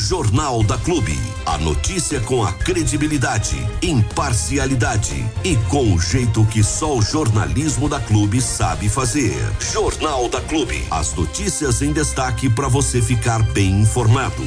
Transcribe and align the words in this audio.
Jornal 0.00 0.62
da 0.62 0.78
Clube. 0.78 1.12
A 1.44 1.58
notícia 1.58 2.20
com 2.20 2.42
a 2.42 2.50
credibilidade, 2.54 3.56
imparcialidade 3.82 5.14
e 5.44 5.56
com 5.68 5.92
o 5.92 6.00
jeito 6.00 6.42
que 6.46 6.64
só 6.64 6.96
o 6.96 7.02
jornalismo 7.02 7.86
da 7.86 8.00
Clube 8.00 8.40
sabe 8.40 8.88
fazer. 8.88 9.34
Jornal 9.60 10.26
da 10.30 10.40
Clube. 10.40 10.82
As 10.90 11.14
notícias 11.14 11.82
em 11.82 11.92
destaque 11.92 12.48
para 12.48 12.66
você 12.66 13.02
ficar 13.02 13.42
bem 13.52 13.82
informado. 13.82 14.42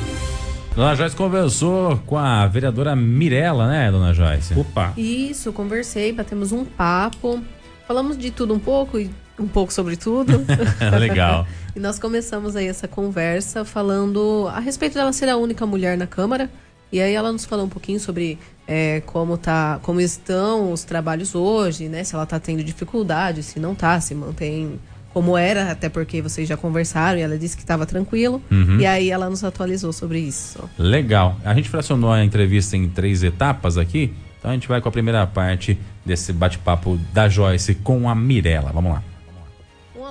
Dona 0.75 0.95
Joyce 0.95 1.15
conversou 1.15 1.97
com 2.07 2.17
a 2.17 2.47
vereadora 2.47 2.95
Mirella, 2.95 3.67
né, 3.67 3.91
dona 3.91 4.11
Joyce? 4.11 4.59
Opa. 4.59 4.91
Isso, 4.97 5.53
conversei, 5.53 6.11
batemos 6.11 6.51
um 6.51 6.65
papo. 6.65 7.43
Falamos 7.87 8.17
de 8.17 8.31
tudo 8.31 8.55
um 8.55 8.59
pouco 8.59 8.99
e 8.99 9.11
um 9.39 9.47
pouco 9.47 9.73
sobre 9.73 9.95
tudo. 9.95 10.43
Legal. 10.99 11.47
e 11.75 11.79
nós 11.79 11.97
começamos 11.99 12.55
aí 12.55 12.67
essa 12.67 12.87
conversa 12.87 13.65
falando 13.65 14.47
a 14.53 14.59
respeito 14.59 14.93
dela 14.93 15.11
ser 15.13 15.29
a 15.29 15.37
única 15.37 15.65
mulher 15.65 15.97
na 15.97 16.07
Câmara. 16.07 16.49
E 16.91 17.01
aí 17.01 17.13
ela 17.15 17.31
nos 17.31 17.43
falou 17.43 17.65
um 17.65 17.69
pouquinho 17.69 17.99
sobre 17.99 18.37
é, 18.67 19.01
como, 19.07 19.35
tá, 19.35 19.79
como 19.81 19.99
estão 19.99 20.71
os 20.71 20.83
trabalhos 20.83 21.33
hoje, 21.33 21.89
né? 21.89 22.03
Se 22.03 22.13
ela 22.13 22.23
está 22.23 22.39
tendo 22.39 22.63
dificuldade, 22.63 23.41
se 23.41 23.59
não 23.59 23.73
está, 23.73 23.99
se 23.99 24.13
mantém 24.13 24.79
como 25.11 25.35
era, 25.35 25.71
até 25.71 25.89
porque 25.89 26.21
vocês 26.21 26.47
já 26.47 26.55
conversaram 26.55 27.17
e 27.17 27.21
ela 27.21 27.37
disse 27.37 27.55
que 27.55 27.63
estava 27.63 27.85
tranquilo. 27.87 28.41
Uhum. 28.51 28.79
E 28.79 28.85
aí 28.85 29.09
ela 29.09 29.27
nos 29.27 29.43
atualizou 29.43 29.91
sobre 29.91 30.19
isso. 30.19 30.69
Legal. 30.77 31.35
A 31.43 31.55
gente 31.55 31.67
fracionou 31.67 32.11
a 32.11 32.23
entrevista 32.23 32.77
em 32.77 32.87
três 32.87 33.23
etapas 33.23 33.75
aqui. 33.75 34.13
Então 34.37 34.51
a 34.51 34.53
gente 34.53 34.67
vai 34.67 34.79
com 34.79 34.89
a 34.89 34.91
primeira 34.91 35.25
parte 35.25 35.79
desse 36.05 36.31
bate-papo 36.31 36.99
da 37.11 37.27
Joyce 37.27 37.73
com 37.73 38.07
a 38.07 38.13
Mirella. 38.13 38.71
Vamos 38.71 38.91
lá 38.91 39.12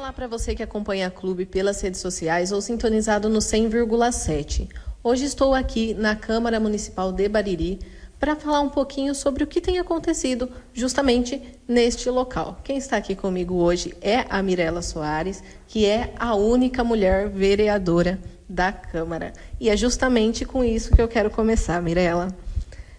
olá 0.02 0.12
para 0.12 0.26
você 0.26 0.52
que 0.52 0.64
acompanha 0.64 1.06
a 1.06 1.10
Clube 1.12 1.46
pelas 1.46 1.80
redes 1.80 2.00
sociais 2.00 2.50
ou 2.50 2.60
sintonizado 2.60 3.28
no 3.28 3.38
100,7. 3.38 4.68
Hoje 5.00 5.26
estou 5.26 5.54
aqui 5.54 5.94
na 5.94 6.16
Câmara 6.16 6.58
Municipal 6.58 7.12
de 7.12 7.28
Bariri 7.28 7.78
para 8.18 8.34
falar 8.34 8.62
um 8.62 8.68
pouquinho 8.68 9.14
sobre 9.14 9.44
o 9.44 9.46
que 9.46 9.60
tem 9.60 9.78
acontecido 9.78 10.50
justamente 10.74 11.40
neste 11.68 12.10
local. 12.10 12.58
Quem 12.64 12.78
está 12.78 12.96
aqui 12.96 13.14
comigo 13.14 13.54
hoje 13.54 13.94
é 14.00 14.26
a 14.28 14.42
Mirela 14.42 14.82
Soares, 14.82 15.40
que 15.68 15.86
é 15.86 16.12
a 16.18 16.34
única 16.34 16.82
mulher 16.82 17.28
vereadora 17.28 18.18
da 18.48 18.72
Câmara. 18.72 19.32
E 19.60 19.70
é 19.70 19.76
justamente 19.76 20.44
com 20.44 20.64
isso 20.64 20.90
que 20.90 21.00
eu 21.00 21.06
quero 21.06 21.30
começar, 21.30 21.80
Mirela. 21.80 22.36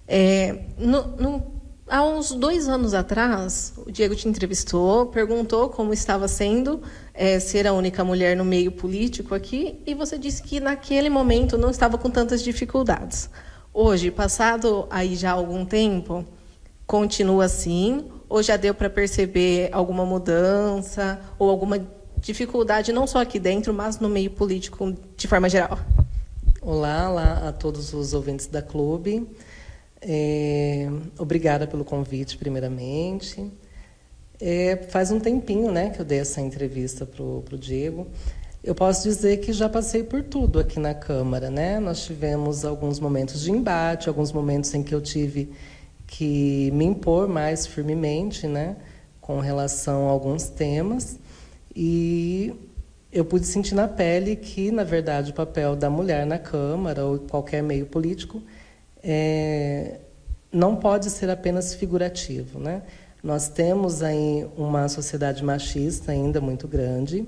É, 0.08 0.68
no, 0.78 1.06
no 1.18 1.53
há 1.94 2.04
uns 2.04 2.32
dois 2.32 2.68
anos 2.68 2.96
atrás, 2.96 3.72
o 3.86 3.92
Diego 3.92 4.16
te 4.16 4.28
entrevistou, 4.28 5.06
perguntou 5.06 5.70
como 5.70 5.94
estava 5.94 6.28
sendo 6.28 6.82
é, 7.14 7.40
ser 7.40 7.68
a 7.68 7.74
única 7.74 8.04
mulher 8.04 8.36
no 8.36 8.44
meio 8.44 8.72
político 8.72 9.36
aqui, 9.36 9.80
e 9.86 9.94
você 9.94 10.18
disse 10.18 10.42
que 10.42 10.60
naquele 10.60 11.08
momento 11.08 11.56
não 11.56 11.70
estava 11.70 11.96
com 11.96 12.10
tantas 12.10 12.42
dificuldades. 12.42 13.30
Hoje, 13.72 14.10
passado 14.10 14.88
aí 14.90 15.16
já 15.16 15.34
algum 15.34 15.64
tempo, 15.64 16.26
continua 16.88 17.46
assim? 17.46 18.10
Ou 18.28 18.42
já 18.42 18.58
deu 18.58 18.74
para 18.74 18.90
perceber 18.90 19.70
alguma 19.72 20.04
mudança 20.04 21.22
ou 21.38 21.48
alguma 21.48 21.78
dificuldade, 22.18 22.92
não 22.92 23.06
só 23.06 23.22
aqui 23.22 23.38
dentro, 23.38 23.72
mas 23.72 24.00
no 24.00 24.10
meio 24.10 24.32
político 24.32 24.96
de 25.16 25.28
forma 25.28 25.48
geral? 25.48 25.78
Olá, 26.60 27.12
olá 27.12 27.50
a 27.50 27.52
todos 27.52 27.94
os 27.94 28.16
ouvintes 28.16 28.48
da 28.48 28.64
clube. 28.64 29.28
É, 30.06 30.90
obrigada 31.18 31.66
pelo 31.66 31.86
convite, 31.86 32.38
primeiramente. 32.38 33.50
É, 34.40 34.76
faz 34.90 35.12
um 35.12 35.20
tempinho 35.20 35.72
né, 35.72 35.92
que 35.92 36.02
eu 36.02 36.06
dei 36.06 36.20
essa 36.20 36.42
entrevista 36.42 37.06
para 37.06 37.24
o 37.24 37.58
Diego. 37.58 38.08
Eu 38.62 38.76
posso 38.76 39.04
dizer 39.04 39.38
que 39.38 39.54
já 39.54 39.70
passei 39.70 40.04
por 40.04 40.22
tudo 40.24 40.60
aqui 40.60 40.80
na 40.80 40.94
Câmara. 40.94 41.50
Né? 41.50 41.80
Nós 41.80 42.04
tivemos 42.04 42.66
alguns 42.66 43.00
momentos 43.00 43.42
de 43.42 43.52
embate, 43.52 44.10
alguns 44.10 44.32
momentos 44.34 44.74
em 44.74 44.84
que 44.84 44.94
eu 44.94 45.02
tive 45.02 45.52
que 46.06 46.70
me 46.72 46.84
impor 46.86 47.28
mais 47.28 47.66
firmemente 47.66 48.46
né, 48.46 48.76
com 49.22 49.40
relação 49.40 50.10
a 50.10 50.12
alguns 50.12 50.50
temas. 50.50 51.18
E 51.74 52.54
eu 53.12 53.24
pude 53.24 53.46
sentir 53.46 53.74
na 53.74 53.88
pele 53.88 54.36
que, 54.36 54.70
na 54.70 54.84
verdade, 54.84 55.32
o 55.32 55.34
papel 55.34 55.76
da 55.78 55.90
mulher 55.90 56.26
na 56.26 56.38
Câmara 56.38 57.06
ou 57.06 57.20
qualquer 57.20 57.64
meio 57.64 57.86
político 57.86 58.44
é, 59.04 60.00
não 60.52 60.76
pode 60.76 61.10
ser 61.10 61.30
apenas 61.30 61.74
figurativo. 61.74 62.60
Né? 62.60 62.84
Nós 63.22 63.50
temos 63.50 64.02
aí 64.02 64.48
uma 64.58 64.88
sociedade 64.88 65.44
machista 65.44 66.12
ainda 66.12 66.40
muito 66.40 66.68
grande 66.68 67.28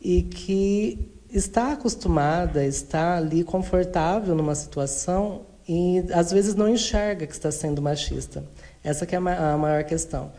e 0.00 0.22
que 0.22 1.10
está 1.30 1.72
acostumada, 1.72 2.64
está 2.64 3.16
ali 3.16 3.44
confortável 3.44 4.34
numa 4.34 4.54
situação 4.54 5.42
e 5.68 6.04
às 6.12 6.32
vezes 6.32 6.54
não 6.54 6.68
enxerga 6.68 7.26
que 7.26 7.32
está 7.32 7.50
sendo 7.50 7.82
machista. 7.82 8.44
Essa 8.82 9.04
que 9.04 9.14
é 9.14 9.18
a 9.18 9.56
maior 9.56 9.84
questão. 9.84 10.32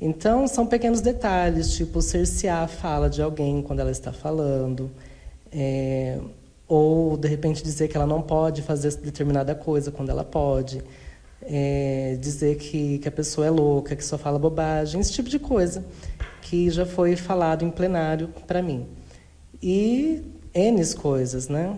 Então, 0.00 0.48
são 0.48 0.66
pequenos 0.66 1.02
detalhes, 1.02 1.74
tipo 1.74 2.00
cercear 2.00 2.62
a 2.62 2.66
fala 2.66 3.10
de 3.10 3.20
alguém 3.20 3.60
quando 3.60 3.80
ela 3.80 3.90
está 3.90 4.10
falando, 4.10 4.90
é, 5.52 6.18
ou 6.70 7.16
de 7.16 7.26
repente 7.26 7.64
dizer 7.64 7.88
que 7.88 7.96
ela 7.96 8.06
não 8.06 8.22
pode 8.22 8.62
fazer 8.62 8.94
determinada 8.98 9.56
coisa 9.56 9.90
quando 9.90 10.08
ela 10.08 10.22
pode, 10.22 10.80
é, 11.42 12.16
dizer 12.20 12.58
que, 12.58 13.00
que 13.00 13.08
a 13.08 13.10
pessoa 13.10 13.44
é 13.44 13.50
louca, 13.50 13.96
que 13.96 14.04
só 14.04 14.16
fala 14.16 14.38
bobagem, 14.38 15.00
esse 15.00 15.12
tipo 15.12 15.28
de 15.28 15.40
coisa 15.40 15.84
que 16.42 16.70
já 16.70 16.86
foi 16.86 17.16
falado 17.16 17.64
em 17.64 17.70
plenário 17.72 18.28
para 18.46 18.62
mim. 18.62 18.86
E 19.60 20.22
N 20.54 20.94
coisas, 20.94 21.48
né? 21.48 21.76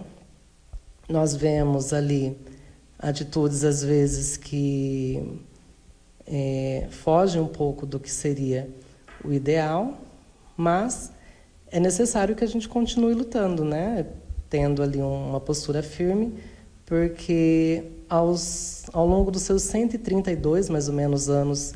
Nós 1.09 1.35
vemos 1.35 1.95
ali 1.95 2.37
atitudes, 2.99 3.65
às 3.65 3.83
vezes, 3.83 4.37
que 4.37 5.41
é, 6.27 6.87
fogem 6.91 7.41
um 7.41 7.49
pouco 7.49 7.87
do 7.87 7.99
que 7.99 8.11
seria 8.11 8.69
o 9.25 9.33
ideal, 9.33 9.97
mas 10.55 11.11
é 11.71 11.81
necessário 11.81 12.37
que 12.37 12.45
a 12.45 12.47
gente 12.47 12.69
continue 12.69 13.15
lutando, 13.15 13.65
né? 13.65 14.07
Tendo 14.53 14.83
ali 14.83 15.01
uma 15.01 15.41
postura 15.41 15.83
firme, 15.83 16.35
porque 16.85 17.85
aos, 18.07 18.85
ao 18.93 19.07
longo 19.07 19.31
dos 19.31 19.41
seus 19.41 19.63
132, 19.63 20.69
mais 20.69 20.89
ou 20.89 20.95
menos, 20.95 21.31
anos 21.31 21.73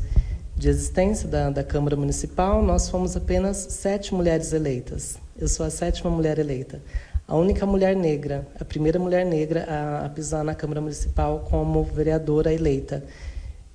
de 0.54 0.68
existência 0.68 1.26
da, 1.26 1.48
da 1.48 1.64
Câmara 1.64 1.96
Municipal, 1.96 2.62
nós 2.62 2.90
fomos 2.90 3.16
apenas 3.16 3.56
sete 3.70 4.12
mulheres 4.12 4.52
eleitas. 4.52 5.16
Eu 5.38 5.48
sou 5.48 5.64
a 5.64 5.70
sétima 5.70 6.10
mulher 6.10 6.38
eleita. 6.38 6.82
A 7.26 7.34
única 7.34 7.64
mulher 7.64 7.96
negra, 7.96 8.46
a 8.60 8.64
primeira 8.64 8.98
mulher 8.98 9.24
negra 9.24 9.64
a, 9.64 10.04
a 10.04 10.08
pisar 10.10 10.44
na 10.44 10.54
Câmara 10.54 10.82
Municipal 10.82 11.46
como 11.48 11.82
vereadora 11.82 12.52
eleita. 12.52 13.02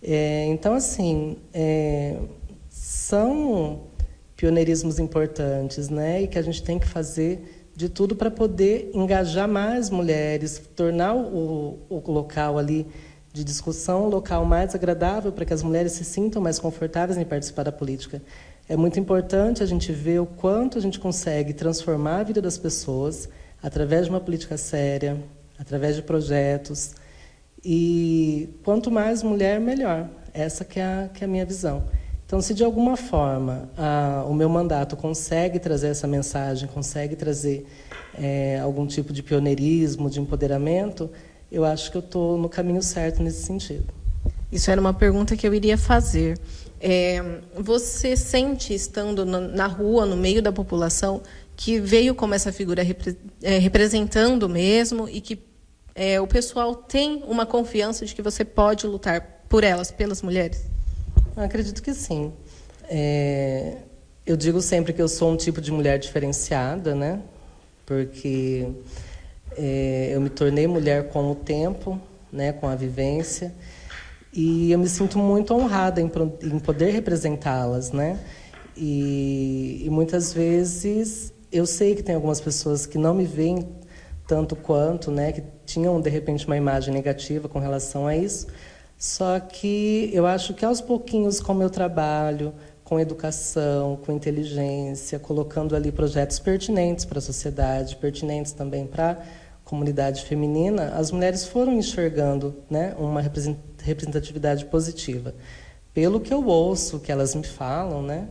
É, 0.04 0.46
então, 0.46 0.76
assim, 0.76 1.38
é, 1.52 2.18
são 2.70 3.82
pioneirismos 4.38 5.00
importantes, 5.00 5.90
né? 5.90 6.22
E 6.22 6.28
que 6.28 6.38
a 6.38 6.42
gente 6.44 6.62
tem 6.62 6.78
que 6.78 6.88
fazer 6.88 7.61
de 7.76 7.90
tudo 7.90 8.16
para 8.16 8.30
poder 8.30 8.92
engajar 8.94 9.48
mais 9.48 9.90
mulheres, 9.90 10.62
tornar 10.76 11.16
o, 11.16 11.80
o 11.90 12.12
local 12.12 12.58
ali 12.58 12.88
de 13.34 13.44
discussão 13.44 14.06
um 14.06 14.10
local 14.10 14.46
mais 14.46 14.76
agradável 14.76 15.32
para 15.32 15.46
que 15.46 15.54
as 15.54 15.64
mulheres 15.64 15.94
se 15.94 16.04
sintam 16.04 16.42
mais 16.42 16.60
confortáveis 16.60 17.18
em 17.18 17.24
participar 17.24 17.64
da 17.64 17.72
política. 17.72 18.22
É 18.68 18.76
muito 18.76 19.00
importante 19.00 19.64
a 19.64 19.66
gente 19.66 19.92
ver 19.92 20.20
o 20.20 20.26
quanto 20.26 20.78
a 20.78 20.82
gente 20.82 21.00
consegue 21.00 21.54
transformar 21.54 22.20
a 22.20 22.24
vida 22.24 22.42
das 22.42 22.58
pessoas 22.58 23.30
através 23.62 24.06
de 24.06 24.10
uma 24.10 24.20
política 24.20 24.58
séria, 24.58 25.18
através 25.58 25.96
de 25.96 26.02
projetos. 26.02 26.94
E 27.64 28.50
quanto 28.64 28.90
mais 28.92 29.24
mulher, 29.24 29.60
melhor. 29.60 30.10
Essa 30.34 30.66
que 30.66 30.80
é 30.80 30.84
a, 30.84 31.10
que 31.14 31.24
é 31.24 31.26
a 31.26 31.28
minha 31.28 31.46
visão. 31.46 31.84
Então, 32.32 32.40
se 32.40 32.54
de 32.54 32.64
alguma 32.64 32.96
forma 32.96 33.70
a, 33.78 34.24
o 34.26 34.34
meu 34.34 34.48
mandato 34.48 34.96
consegue 34.96 35.60
trazer 35.60 35.90
essa 35.90 36.08
mensagem, 36.08 36.66
consegue 36.66 37.14
trazer 37.14 37.68
é, 38.18 38.58
algum 38.64 38.88
tipo 38.88 39.12
de 39.12 39.22
pioneirismo, 39.22 40.10
de 40.10 40.22
empoderamento, 40.22 41.12
eu 41.52 41.66
acho 41.66 41.92
que 41.92 41.98
eu 41.98 42.00
estou 42.00 42.38
no 42.38 42.48
caminho 42.48 42.82
certo 42.82 43.22
nesse 43.22 43.44
sentido. 43.44 43.94
Isso 44.50 44.72
era 44.72 44.80
uma 44.80 44.94
pergunta 44.94 45.36
que 45.36 45.46
eu 45.46 45.54
iria 45.54 45.78
fazer. 45.78 46.40
É, 46.80 47.22
você 47.54 48.16
sente, 48.16 48.74
estando 48.74 49.26
na 49.26 49.68
rua, 49.68 50.06
no 50.06 50.16
meio 50.16 50.42
da 50.42 50.54
população, 50.54 51.22
que 51.58 51.82
veio 51.82 52.16
como 52.16 52.34
essa 52.34 52.54
figura 52.54 52.82
repre, 52.82 53.18
é, 53.44 53.58
representando 53.58 54.48
mesmo 54.48 55.10
e 55.10 55.20
que 55.20 55.38
é, 55.94 56.22
o 56.22 56.28
pessoal 56.28 56.76
tem 56.76 57.26
uma 57.28 57.46
confiança 57.46 58.06
de 58.06 58.16
que 58.16 58.22
você 58.22 58.46
pode 58.46 58.88
lutar 58.88 59.44
por 59.50 59.66
elas, 59.66 59.92
pelas 59.92 60.22
mulheres? 60.22 60.72
Acredito 61.36 61.82
que 61.82 61.94
sim. 61.94 62.34
É, 62.90 63.78
eu 64.26 64.36
digo 64.36 64.62
sempre 64.62 64.94
que 64.94 65.02
eu 65.02 65.08
sou 65.08 65.32
um 65.32 65.38
tipo 65.38 65.62
de 65.62 65.72
mulher 65.72 65.98
diferenciada, 65.98 66.94
né? 66.94 67.22
Porque 67.86 68.68
é, 69.58 70.12
eu 70.14 70.22
me 70.22 70.30
tornei 70.30 70.68
mulher 70.68 71.10
com 71.10 71.32
o 71.32 71.36
tempo, 71.36 72.00
né? 72.32 72.52
Com 72.52 72.68
a 72.68 72.76
vivência 72.76 73.54
e 74.34 74.72
eu 74.72 74.80
me 74.80 74.88
sinto 74.88 75.18
muito 75.18 75.54
honrada 75.54 76.00
em, 76.00 76.10
em 76.44 76.60
poder 76.60 76.92
representá-las, 76.92 77.92
né? 77.92 78.18
E, 78.78 79.84
e 79.86 79.90
muitas 79.90 80.34
vezes 80.34 81.34
eu 81.52 81.66
sei 81.66 81.96
que 81.96 82.02
tem 82.02 82.16
algumas 82.16 82.40
pessoas 82.40 82.86
que 82.86 82.98
não 82.98 83.14
me 83.14 83.26
veem 83.26 83.68
tanto 84.26 84.56
quanto, 84.56 85.12
né? 85.12 85.34
Que 85.34 85.44
tinham 85.66 86.00
de 86.00 86.10
repente 86.10 86.48
uma 86.48 86.56
imagem 86.56 86.94
negativa 86.94 87.50
com 87.50 87.60
relação 87.60 88.08
a 88.08 88.16
isso. 88.16 88.48
Só 89.02 89.40
que 89.40 90.12
eu 90.14 90.28
acho 90.28 90.54
que 90.54 90.64
aos 90.64 90.80
pouquinhos 90.80 91.40
com 91.42 91.54
o 91.54 91.56
meu 91.56 91.72
trabalho, 91.72 92.54
com 92.84 93.00
educação, 93.00 93.98
com 94.06 94.12
inteligência, 94.12 95.18
colocando 95.18 95.76
ali 95.76 95.92
projetos 95.92 96.38
pertinentes 96.38 97.04
para 97.04 97.18
a 97.18 97.22
sociedade, 97.22 97.96
pertinentes 97.96 98.52
também 98.52 98.86
para 98.86 99.14
a 99.14 99.18
comunidade 99.66 100.24
feminina, 100.24 100.90
as 100.90 101.10
mulheres 101.10 101.48
foram 101.48 101.74
enxergando 101.74 102.56
né, 102.70 102.94
uma 103.00 103.22
representatividade 103.22 104.66
positiva. 104.66 105.34
Pelo 105.96 106.20
que 106.20 106.32
eu 106.32 106.46
ouço, 106.46 107.00
que 107.00 107.12
elas 107.12 107.34
me 107.34 107.44
falam, 107.44 108.04
né, 108.04 108.28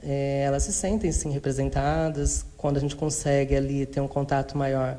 é, 0.00 0.44
elas 0.46 0.62
se 0.62 0.72
sentem 0.72 1.10
sim 1.10 1.32
representadas 1.32 2.46
quando 2.56 2.76
a 2.76 2.80
gente 2.80 2.94
consegue 2.94 3.56
ali 3.56 3.86
ter 3.86 4.00
um 4.00 4.06
contato 4.06 4.56
maior 4.56 4.98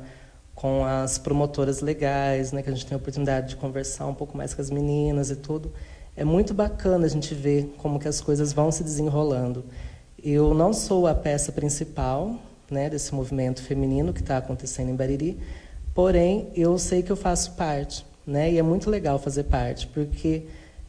com 0.64 0.82
as 0.82 1.18
promotoras 1.18 1.82
legais, 1.82 2.50
né, 2.50 2.62
que 2.62 2.70
a 2.70 2.72
gente 2.72 2.86
tem 2.86 2.94
a 2.94 2.98
oportunidade 2.98 3.50
de 3.50 3.56
conversar 3.56 4.06
um 4.06 4.14
pouco 4.14 4.34
mais 4.34 4.54
com 4.54 4.62
as 4.62 4.70
meninas 4.70 5.28
e 5.28 5.36
tudo 5.36 5.70
é 6.16 6.24
muito 6.24 6.54
bacana 6.54 7.04
a 7.04 7.08
gente 7.08 7.34
ver 7.34 7.74
como 7.76 7.98
que 7.98 8.08
as 8.08 8.18
coisas 8.18 8.50
vão 8.54 8.72
se 8.72 8.82
desenrolando. 8.82 9.62
Eu 10.22 10.54
não 10.54 10.72
sou 10.72 11.06
a 11.06 11.14
peça 11.14 11.52
principal 11.52 12.36
né, 12.70 12.88
desse 12.88 13.14
movimento 13.14 13.62
feminino 13.62 14.10
que 14.10 14.22
está 14.22 14.38
acontecendo 14.38 14.88
em 14.88 14.96
Bariri, 14.96 15.38
porém 15.92 16.48
eu 16.54 16.78
sei 16.78 17.02
que 17.02 17.12
eu 17.12 17.16
faço 17.16 17.52
parte, 17.52 18.06
né, 18.26 18.50
e 18.50 18.58
é 18.58 18.62
muito 18.62 18.88
legal 18.88 19.18
fazer 19.18 19.44
parte, 19.44 19.86
porque 19.88 20.44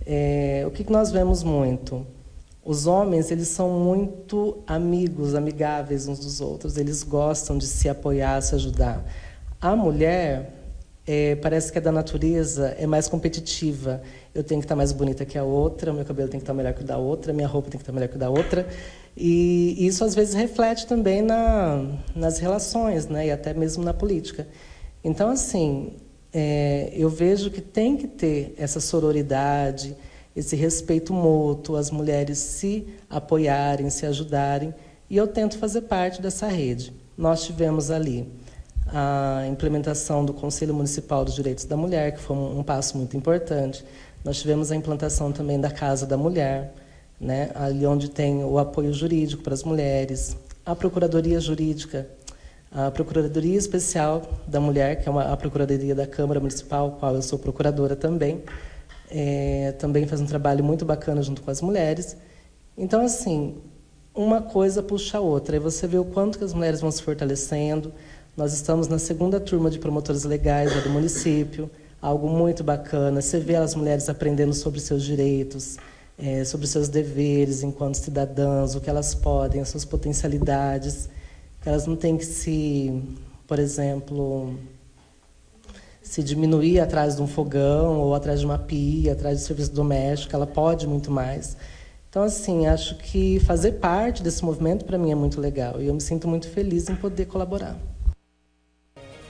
é, 0.06 0.64
o 0.66 0.72
que, 0.72 0.90
nós 0.90 1.12
vemos 1.12 1.44
muito? 1.44 2.08
Os 2.64 2.88
homens 2.88 3.30
eles 3.30 3.50
são 3.50 3.70
muito 3.72 4.64
amigos, 4.66 5.36
amigáveis 5.36 6.08
uns 6.08 6.20
dos 6.20 6.40
outros, 6.40 6.78
eles 6.78 7.04
gostam 7.04 7.58
de 7.58 7.68
se 7.68 7.90
apoiar, 7.90 8.42
se 8.42 8.56
ajudar. 8.56 9.04
A 9.66 9.76
mulher 9.76 10.54
é, 11.08 11.34
parece 11.38 11.72
que 11.72 11.80
é 11.80 11.82
da 11.82 11.92
natureza, 11.92 12.76
é 12.78 12.86
mais 12.86 13.08
competitiva. 13.08 14.00
Eu 14.32 14.44
tenho 14.44 14.62
que 14.62 14.66
estar 14.66 14.76
mais 14.76 14.92
bonita 14.92 15.26
que 15.26 15.40
a 15.40 15.44
outra, 15.44 15.92
meu 15.92 16.06
cabelo 16.06 16.30
tem 16.30 16.40
que 16.40 16.44
estar 16.44 16.54
melhor 16.54 16.72
que 16.72 16.84
o 16.84 16.86
da 16.86 17.00
outra, 17.00 17.34
minha 17.34 17.48
roupa 17.48 17.72
tem 17.72 17.80
que 17.80 17.82
estar 17.82 17.92
melhor 17.92 18.08
que 18.08 18.16
o 18.16 18.20
da 18.20 18.30
outra. 18.30 18.68
E 19.18 19.76
isso 19.84 20.06
às 20.06 20.14
vezes 20.14 20.36
reflete 20.36 20.86
também 20.86 21.24
na, 21.24 21.84
nas 22.16 22.38
relações, 22.38 23.08
né? 23.08 23.26
E 23.26 23.32
até 23.32 23.56
mesmo 23.56 23.84
na 23.84 23.92
política. 23.92 24.48
Então, 25.04 25.32
assim, 25.32 25.94
é, 26.32 26.94
eu 26.94 27.10
vejo 27.10 27.50
que 27.50 27.60
tem 27.60 27.98
que 27.98 28.08
ter 28.08 28.54
essa 28.60 28.80
sororidade, 28.80 29.98
esse 30.36 30.56
respeito 30.56 31.12
mútuo, 31.12 31.76
as 31.76 31.90
mulheres 31.90 32.38
se 32.38 32.86
apoiarem, 33.10 33.90
se 33.90 34.06
ajudarem. 34.06 34.76
E 35.10 35.18
eu 35.18 35.26
tento 35.26 35.58
fazer 35.58 35.82
parte 35.82 36.22
dessa 36.22 36.46
rede. 36.46 36.94
Nós 37.18 37.44
tivemos 37.44 37.90
ali 37.90 38.45
a 38.88 39.46
implementação 39.48 40.24
do 40.24 40.34
Conselho 40.34 40.74
Municipal 40.74 41.26
dos 41.26 41.36
Direitos 41.36 41.66
da 41.66 41.76
Mulher, 41.76 42.14
que 42.14 42.20
foi 42.20 42.36
um, 42.36 42.64
passo 42.64 42.98
muito 42.98 43.18
importante. 43.18 43.84
Nós 44.24 44.40
tivemos 44.40 44.72
a 44.72 44.76
implantação 44.76 45.32
também 45.32 45.60
da 45.60 45.72
Casa 45.72 46.06
da 46.06 46.18
Mulher, 46.18 46.74
né, 47.20 47.50
ali 47.56 47.86
onde 47.86 48.10
tem 48.10 48.44
o 48.44 48.60
apoio 48.60 48.94
jurídico 48.94 49.42
para 49.42 49.54
as 49.54 49.64
mulheres, 49.64 50.38
a 50.66 50.76
Procuradoria 50.76 51.40
Jurídica, 51.40 52.08
a 52.72 52.92
Procuradoria 52.92 53.58
Especial 53.58 54.22
da 54.48 54.60
Mulher, 54.60 55.02
que 55.02 55.08
é 55.08 55.12
uma, 55.12 55.32
a 55.32 55.38
Procuradoria 55.38 55.96
da 55.96 56.06
Câmara 56.06 56.40
Municipal, 56.40 56.98
qual 57.00 57.16
eu 57.16 57.22
sou 57.22 57.40
procuradora 57.40 57.96
também, 57.96 58.44
é, 59.10 59.74
também 59.80 60.06
faz 60.08 60.20
um 60.20 60.26
trabalho 60.26 60.64
muito 60.64 60.84
bacana 60.84 61.22
junto 61.22 61.42
com 61.42 61.52
as 61.52 61.62
mulheres. 61.62 62.18
Então, 62.78 63.06
assim, 63.06 63.56
uma 64.14 64.42
coisa 64.42 64.82
puxa 64.82 65.18
a 65.20 65.22
outra, 65.22 65.56
e 65.56 65.60
você 65.60 65.88
vê 65.88 65.98
o 65.98 66.06
quanto 66.06 66.38
que 66.38 66.44
as 66.44 66.54
mulheres 66.54 66.82
vão 66.82 66.92
se 66.92 67.02
fortalecendo, 67.02 67.94
nós 68.38 68.52
estamos 68.52 68.90
na 68.90 69.00
segunda 69.00 69.40
turma 69.40 69.70
de 69.70 69.80
promotores 69.80 70.26
legais 70.26 70.84
do 70.84 70.90
município, 70.90 71.72
algo 72.02 72.30
muito 72.30 72.66
bacana. 72.66 73.22
Você 73.22 73.40
vê 73.40 73.56
as 73.56 73.76
mulheres 73.76 74.10
aprendendo 74.10 74.54
sobre 74.54 74.82
seus 74.82 75.04
direitos, 75.04 75.78
é, 76.20 76.44
sobre 76.44 76.68
seus 76.68 76.90
deveres 76.90 77.64
enquanto 77.64 77.96
cidadãs, 77.96 78.76
o 78.76 78.82
que 78.82 78.90
elas 78.90 79.16
podem, 79.16 79.62
as 79.62 79.70
suas 79.70 79.86
potencialidades. 79.86 81.08
Elas 81.66 81.88
não 81.88 81.96
têm 81.96 82.18
que 82.18 82.26
se, 82.26 83.02
por 83.48 83.58
exemplo, 83.58 84.54
se 86.04 86.22
diminuir 86.22 86.82
atrás 86.82 87.16
de 87.16 87.22
um 87.22 87.28
fogão 87.28 88.02
ou 88.02 88.14
atrás 88.14 88.42
de 88.42 88.46
uma 88.46 88.60
pia, 88.60 89.14
atrás 89.14 89.40
de 89.40 89.46
serviço 89.46 89.72
doméstico. 89.72 90.36
Ela 90.36 90.46
pode 90.46 90.86
muito 90.86 91.10
mais. 91.10 91.56
Então, 92.10 92.22
assim, 92.22 92.68
acho 92.68 92.98
que 92.98 93.40
fazer 93.40 93.74
parte 93.74 94.22
desse 94.22 94.44
movimento 94.44 94.84
para 94.84 94.98
mim 94.98 95.12
é 95.12 95.16
muito 95.16 95.40
legal 95.40 95.82
e 95.82 95.88
eu 95.88 95.94
me 95.94 96.02
sinto 96.02 96.28
muito 96.28 96.50
feliz 96.50 96.90
em 96.90 96.96
poder 96.96 97.28
colaborar. 97.28 97.95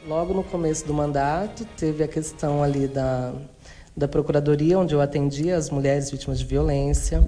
Logo 0.07 0.35
no 0.35 0.43
começo 0.43 0.85
do 0.85 0.93
mandato, 0.93 1.65
teve 1.75 2.03
a 2.03 2.07
questão 2.07 2.61
ali 2.61 2.87
da, 2.87 3.33
da 3.97 4.07
Procuradoria, 4.07 4.77
onde 4.77 4.93
eu 4.93 5.01
atendia 5.01 5.57
as 5.57 5.71
mulheres 5.71 6.11
vítimas 6.11 6.37
de 6.37 6.45
violência. 6.45 7.27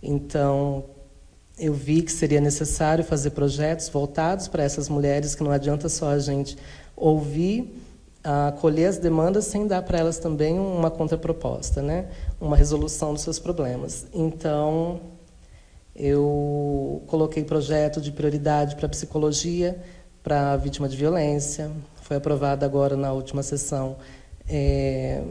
Então, 0.00 0.84
eu 1.58 1.74
vi 1.74 2.00
que 2.00 2.12
seria 2.12 2.40
necessário 2.40 3.02
fazer 3.02 3.30
projetos 3.30 3.88
voltados 3.88 4.46
para 4.46 4.62
essas 4.62 4.88
mulheres, 4.88 5.34
que 5.34 5.42
não 5.42 5.50
adianta 5.50 5.88
só 5.88 6.10
a 6.10 6.18
gente 6.20 6.56
ouvir, 6.94 7.76
acolher 8.22 8.86
as 8.86 8.98
demandas 8.98 9.46
sem 9.46 9.66
dar 9.66 9.82
para 9.82 9.98
elas 9.98 10.18
também 10.18 10.60
uma 10.60 10.92
contraproposta, 10.92 11.82
né? 11.82 12.08
uma 12.40 12.56
resolução 12.56 13.12
dos 13.12 13.22
seus 13.22 13.40
problemas. 13.40 14.06
Então, 14.14 15.00
eu 15.92 17.02
coloquei 17.08 17.42
projeto 17.42 18.00
de 18.00 18.12
prioridade 18.12 18.76
para 18.76 18.88
psicologia, 18.88 19.82
para 20.22 20.56
vítima 20.56 20.88
de 20.88 20.96
violência, 20.96 21.68
foi 22.12 22.18
aprovado 22.18 22.62
agora 22.62 22.94
na 22.94 23.10
última 23.10 23.42
sessão 23.42 23.96
é, 24.46 25.22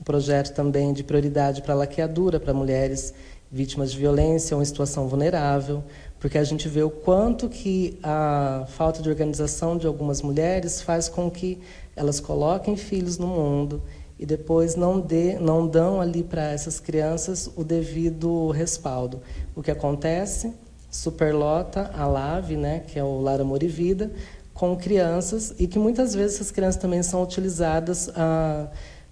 um 0.00 0.02
projeto 0.02 0.54
também 0.54 0.94
de 0.94 1.04
prioridade 1.04 1.60
para 1.60 1.74
laqueadura 1.74 2.40
para 2.40 2.54
mulheres 2.54 3.12
vítimas 3.50 3.92
de 3.92 3.98
violência 3.98 4.56
ou 4.56 4.62
em 4.62 4.64
situação 4.64 5.08
vulnerável, 5.08 5.84
porque 6.18 6.38
a 6.38 6.44
gente 6.44 6.70
vê 6.70 6.82
o 6.82 6.88
quanto 6.88 7.50
que 7.50 7.98
a 8.02 8.64
falta 8.66 9.02
de 9.02 9.10
organização 9.10 9.76
de 9.76 9.86
algumas 9.86 10.22
mulheres 10.22 10.80
faz 10.80 11.06
com 11.06 11.30
que 11.30 11.60
elas 11.94 12.18
coloquem 12.18 12.78
filhos 12.78 13.18
no 13.18 13.26
mundo 13.26 13.82
e 14.18 14.24
depois 14.24 14.74
não, 14.74 14.98
dê, 14.98 15.38
não 15.38 15.66
dão 15.66 16.00
ali 16.00 16.22
para 16.22 16.50
essas 16.50 16.80
crianças 16.80 17.50
o 17.56 17.62
devido 17.62 18.48
respaldo. 18.52 19.20
O 19.54 19.62
que 19.62 19.70
acontece? 19.70 20.50
Superlota 20.90 21.90
a 21.92 22.06
LAVE, 22.06 22.56
né, 22.56 22.80
que 22.86 22.98
é 22.98 23.04
o 23.04 23.20
Lar 23.20 23.40
Amor 23.40 23.62
e 23.62 23.68
Vida, 23.68 24.10
com 24.62 24.76
crianças 24.76 25.52
e 25.58 25.66
que 25.66 25.76
muitas 25.76 26.14
vezes 26.14 26.36
essas 26.36 26.52
crianças 26.52 26.80
também 26.80 27.02
são 27.02 27.20
utilizadas 27.20 28.08
ah, 28.14 28.68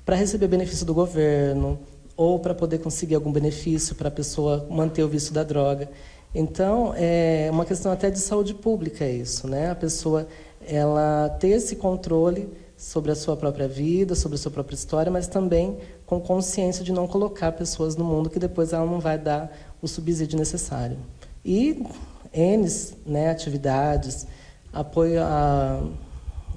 para 0.06 0.14
receber 0.14 0.47
benefício 0.47 0.87
do 0.87 0.94
governo 0.94 1.76
ou 2.16 2.38
para 2.38 2.54
poder 2.54 2.78
conseguir 2.78 3.16
algum 3.16 3.33
benefício 3.33 3.97
para 3.97 4.07
a 4.07 4.11
pessoa 4.12 4.64
manter 4.71 5.02
o 5.02 5.09
vício 5.09 5.35
da 5.35 5.42
droga. 5.42 5.90
Então, 6.33 6.95
é 6.97 7.49
uma 7.50 7.64
questão 7.64 7.90
até 7.90 8.11
de 8.11 8.21
saúde 8.21 8.54
pública 8.54 9.04
isso, 9.04 9.49
né? 9.49 9.73
A 9.73 9.75
pessoa 9.75 10.28
ela 10.64 11.28
ter 11.40 11.49
esse 11.49 11.75
controle 11.75 12.49
sobre 12.76 13.11
a 13.11 13.16
sua 13.16 13.37
própria 13.37 13.66
vida, 13.66 14.14
sobre 14.14 14.37
a 14.37 14.38
sua 14.38 14.52
própria 14.52 14.76
história, 14.76 15.11
mas 15.11 15.26
também 15.26 15.78
com 16.07 16.21
consciência 16.21 16.85
de 16.85 16.92
não 16.92 17.09
colocar 17.09 17.50
pessoas 17.50 17.97
no 17.97 18.04
mundo 18.04 18.30
que 18.30 18.38
depois 18.38 18.73
ela 18.73 18.87
não 18.87 19.00
vai 19.00 19.19
dar 19.19 19.50
o 19.83 19.88
subsídio 19.88 20.38
necessário. 20.38 20.97
E 21.45 21.85
N 22.33 22.69
né, 23.04 23.30
atividades, 23.30 24.28
apoio 24.73 25.23
a, 25.23 25.83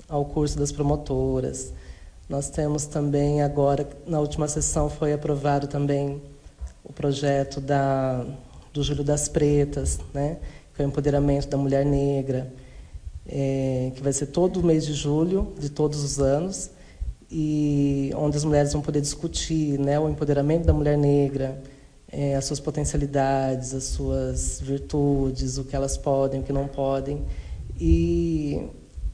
ao 0.08 0.26
curso 0.26 0.58
das 0.58 0.72
promotoras. 0.72 1.74
Nós 2.30 2.50
temos 2.50 2.86
também 2.86 3.42
agora, 3.42 3.88
na 4.08 4.20
última 4.20 4.48
sessão 4.48 4.90
foi 4.90 5.14
aprovado 5.14 5.68
também 5.68 6.22
o 6.84 6.92
projeto 6.92 7.62
da, 7.62 8.26
do 8.72 8.84
Júlio 8.84 9.04
das 9.04 9.28
Pretas, 9.28 10.00
né, 10.14 10.38
que 10.74 10.82
é 10.82 10.86
o 10.86 10.88
empoderamento 10.88 11.48
da 11.48 11.58
mulher 11.58 11.86
negra, 11.86 12.52
é, 13.28 13.92
que 13.96 14.02
vai 14.02 14.12
ser 14.12 14.28
todo 14.28 14.60
o 14.60 14.64
mês 14.64 14.86
de 14.86 14.94
julho, 14.94 15.54
de 15.60 15.70
todos 15.70 16.04
os 16.04 16.20
anos, 16.20 16.70
e 17.32 18.12
onde 18.16 18.38
as 18.38 18.44
mulheres 18.44 18.74
vão 18.74 18.82
poder 18.82 19.02
discutir 19.02 19.80
né, 19.80 20.00
o 20.00 20.10
empoderamento 20.10 20.66
da 20.66 20.74
mulher 20.74 20.98
negra, 20.98 21.62
é, 22.12 22.36
as 22.36 22.46
suas 22.46 22.60
potencialidades, 22.60 23.74
as 23.74 23.86
suas 23.86 24.62
virtudes, 24.62 25.58
o 25.58 25.64
que 25.64 25.76
elas 25.76 25.98
podem, 25.98 26.42
o 26.42 26.44
que 26.44 26.54
não 26.54 26.68
podem. 26.68 27.24
E 27.80 28.68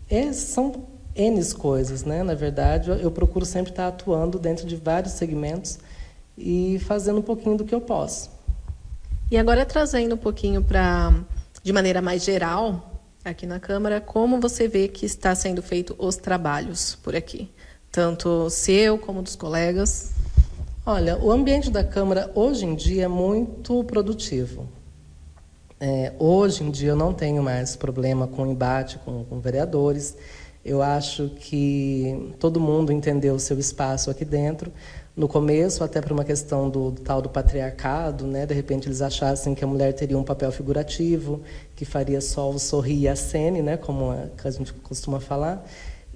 é, 0.09 0.31
são 0.33 0.87
N 1.15 1.53
coisas, 1.55 2.03
né? 2.03 2.23
Na 2.23 2.33
verdade, 2.33 2.89
eu, 2.89 3.11
procuro 3.11 3.45
sempre 3.45 3.71
estar 3.71 3.87
atuando 3.87 4.39
dentro 4.39 4.65
de 4.65 4.75
vários 4.75 5.13
segmentos 5.13 5.79
e 6.37 6.79
fazendo 6.79 7.19
um 7.19 7.23
pouquinho 7.23 7.57
do 7.57 7.65
que 7.65 7.75
eu 7.75 7.81
posso. 7.81 8.29
E 9.29 9.37
agora 9.37 9.65
trazendo 9.65 10.15
um 10.15 10.17
pouquinho 10.17 10.63
para, 10.63 11.13
de 11.61 11.73
maneira 11.73 12.01
mais 12.01 12.23
geral, 12.23 13.01
aqui 13.23 13.45
na 13.45 13.59
Câmara, 13.59 13.99
como 14.01 14.39
você 14.39 14.67
vê 14.67 14.87
que 14.87 15.05
está 15.05 15.35
sendo 15.35 15.61
feito 15.61 15.95
os 15.99 16.15
trabalhos 16.15 16.95
por 17.03 17.15
aqui, 17.15 17.51
tanto 17.91 18.49
seu 18.49 18.97
como 18.97 19.21
dos 19.21 19.35
colegas? 19.35 20.11
Olha, 20.85 21.17
o 21.19 21.31
ambiente 21.31 21.69
da 21.69 21.83
Câmara 21.83 22.31
hoje 22.33 22.65
em 22.65 22.73
dia 22.73 23.05
é 23.05 23.07
muito 23.07 23.83
produtivo. 23.83 24.67
É, 25.79 26.11
hoje 26.19 26.61
em 26.61 26.69
dia 26.69 26.89
eu 26.89 26.95
não 26.95 27.13
tenho 27.13 27.41
mais 27.41 27.75
problema 27.75 28.27
com 28.27 28.45
embate 28.45 28.99
com, 28.99 29.23
com 29.23 29.39
vereadores. 29.39 30.15
Eu 30.63 30.81
acho 30.81 31.29
que 31.39 32.33
todo 32.37 32.59
mundo 32.59 32.91
entendeu 32.91 33.33
o 33.35 33.39
seu 33.39 33.57
espaço 33.57 34.11
aqui 34.11 34.25
dentro. 34.25 34.71
No 35.15 35.27
começo, 35.27 35.83
até 35.83 36.01
por 36.01 36.11
uma 36.11 36.25
questão 36.25 36.69
do, 36.69 36.91
do, 36.91 37.01
tal 37.01 37.21
do 37.21 37.29
patriarcado, 37.29 38.27
né? 38.27 38.45
De 38.45 38.53
repente 38.53 38.87
eles 38.87 39.01
achassem 39.01 39.55
que 39.55 39.63
a 39.63 39.67
mulher 39.67 39.93
teria 39.93 40.17
um 40.17 40.23
papel 40.23 40.51
figurativo, 40.51 41.41
que 41.75 41.85
faria 41.85 42.19
só 42.19 42.49
o 42.49 42.59
sorrir 42.59 43.01
e 43.01 43.07
a 43.07 43.15
cena, 43.15 43.61
né? 43.61 43.77
Como 43.77 44.11
a 44.11 44.51
gente 44.51 44.73
costuma 44.73 45.19
falar. 45.19 45.65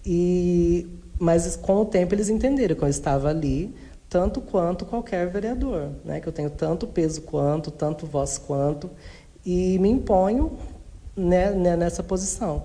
E 0.05 0.87
mas 1.19 1.55
com 1.55 1.81
o 1.81 1.85
tempo 1.85 2.13
eles 2.13 2.27
entenderam 2.27 2.75
que 2.75 2.83
eu 2.83 2.87
estava 2.89 3.29
ali 3.29 3.73
tanto 4.09 4.41
quanto 4.41 4.85
qualquer 4.85 5.29
vereador, 5.29 5.91
né? 6.03 6.19
Que 6.19 6.27
eu 6.27 6.33
tenho 6.33 6.49
tanto 6.49 6.85
peso 6.85 7.21
quanto, 7.21 7.71
tanto 7.71 8.05
voz 8.05 8.37
quanto 8.37 8.89
e 9.45 9.77
me 9.79 9.89
imponho 9.89 10.57
né, 11.15 11.51
né, 11.51 11.75
nessa 11.75 12.03
posição. 12.03 12.63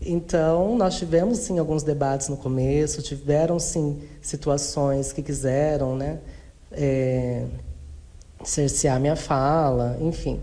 Então, 0.00 0.76
nós 0.76 0.96
tivemos 0.96 1.38
sim 1.38 1.58
alguns 1.58 1.82
debates 1.82 2.28
no 2.28 2.36
começo, 2.36 3.00
tiveram 3.00 3.58
sim 3.58 4.02
situações 4.20 5.12
que 5.12 5.22
quiseram, 5.22 5.96
né, 5.96 6.18
é, 6.72 7.44
cercear 8.44 9.00
minha 9.00 9.16
fala, 9.16 9.96
enfim. 10.00 10.40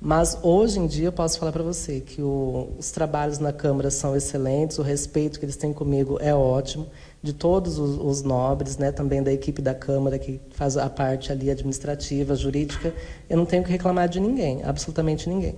Mas 0.00 0.36
hoje 0.42 0.80
em 0.80 0.86
dia 0.86 1.06
eu 1.08 1.12
posso 1.12 1.38
falar 1.38 1.52
para 1.52 1.62
você 1.62 2.00
que 2.00 2.20
o, 2.20 2.68
os 2.78 2.90
trabalhos 2.90 3.38
na 3.38 3.52
Câmara 3.52 3.90
são 3.90 4.14
excelentes, 4.14 4.78
o 4.78 4.82
respeito 4.82 5.38
que 5.38 5.44
eles 5.44 5.56
têm 5.56 5.72
comigo 5.72 6.18
é 6.20 6.34
ótimo, 6.34 6.86
de 7.24 7.32
todos 7.32 7.78
os, 7.78 7.96
os, 7.96 8.22
nobres, 8.22 8.76
né, 8.76 8.92
também 8.92 9.22
da 9.22 9.32
equipe 9.32 9.62
da 9.62 9.74
Câmara 9.74 10.18
que 10.18 10.38
faz 10.50 10.76
a 10.76 10.90
parte 10.90 11.32
ali 11.32 11.50
administrativa, 11.50 12.36
jurídica, 12.36 12.92
eu 13.30 13.38
não 13.38 13.46
tenho 13.46 13.64
que 13.64 13.70
reclamar 13.70 14.10
de 14.10 14.20
ninguém, 14.20 14.62
absolutamente 14.62 15.26
ninguém. 15.26 15.56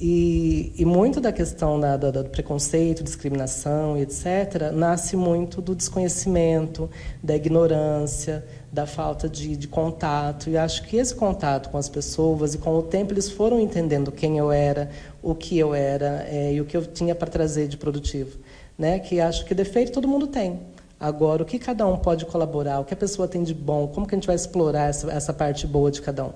E, 0.00 0.72
e 0.78 0.86
muito 0.86 1.20
da 1.20 1.30
questão 1.30 1.78
da, 1.78 1.98
da, 1.98 2.10
do 2.10 2.30
preconceito, 2.30 3.04
discriminação, 3.04 3.98
etc., 3.98 4.72
nasce 4.72 5.16
muito 5.16 5.60
do 5.60 5.76
desconhecimento, 5.76 6.88
da 7.22 7.36
ignorância, 7.36 8.42
da 8.72 8.86
falta 8.86 9.28
de, 9.28 9.54
de, 9.54 9.68
contato. 9.68 10.48
E 10.48 10.56
acho 10.56 10.82
que 10.84 10.96
esse 10.96 11.14
contato 11.14 11.68
com 11.68 11.76
as 11.76 11.90
pessoas, 11.90 12.54
e 12.54 12.58
com 12.58 12.74
o 12.74 12.82
tempo 12.82 13.12
eles 13.12 13.30
foram 13.30 13.60
entendendo 13.60 14.10
quem 14.10 14.38
eu 14.38 14.50
era, 14.50 14.90
o 15.22 15.34
que 15.34 15.58
eu 15.58 15.74
era 15.74 16.26
é, 16.26 16.54
e 16.54 16.60
o 16.60 16.64
que 16.64 16.76
eu 16.76 16.86
tinha 16.86 17.14
para 17.14 17.30
trazer 17.30 17.68
de 17.68 17.76
produtivo. 17.76 18.38
Né? 18.78 18.98
Que 18.98 19.20
acho 19.20 19.44
que 19.44 19.54
defeito 19.54 19.92
todo 19.92 20.08
mundo 20.08 20.26
tem. 20.26 20.71
Agora, 21.02 21.42
o 21.42 21.44
que 21.44 21.58
cada 21.58 21.84
um 21.84 21.96
pode 21.96 22.24
colaborar, 22.26 22.78
o 22.78 22.84
que 22.84 22.94
a 22.94 22.96
pessoa 22.96 23.26
tem 23.26 23.42
de 23.42 23.52
bom, 23.52 23.88
como 23.88 24.06
que 24.06 24.14
a 24.14 24.16
gente 24.16 24.26
vai 24.28 24.36
explorar 24.36 24.88
essa, 24.88 25.10
essa 25.10 25.32
parte 25.32 25.66
boa 25.66 25.90
de 25.90 26.00
cada 26.00 26.24
um. 26.24 26.30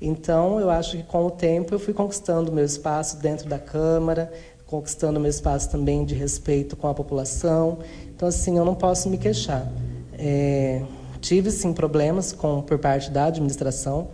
Então, 0.00 0.58
eu 0.58 0.70
acho 0.70 0.96
que 0.96 1.02
com 1.02 1.26
o 1.26 1.30
tempo 1.30 1.74
eu 1.74 1.78
fui 1.78 1.92
conquistando 1.92 2.50
o 2.50 2.54
meu 2.54 2.64
espaço 2.64 3.18
dentro 3.18 3.46
da 3.46 3.58
Câmara, 3.58 4.32
conquistando 4.66 5.18
o 5.18 5.20
meu 5.20 5.28
espaço 5.28 5.68
também 5.70 6.02
de 6.02 6.14
respeito 6.14 6.76
com 6.76 6.88
a 6.88 6.94
população. 6.94 7.80
Então, 8.08 8.26
assim, 8.26 8.56
eu 8.56 8.64
não 8.64 8.74
posso 8.74 9.10
me 9.10 9.18
queixar. 9.18 9.70
É, 10.18 10.82
tive, 11.20 11.50
sim, 11.50 11.74
problemas 11.74 12.32
com, 12.32 12.62
por 12.62 12.78
parte 12.78 13.10
da 13.10 13.26
administração, 13.26 14.08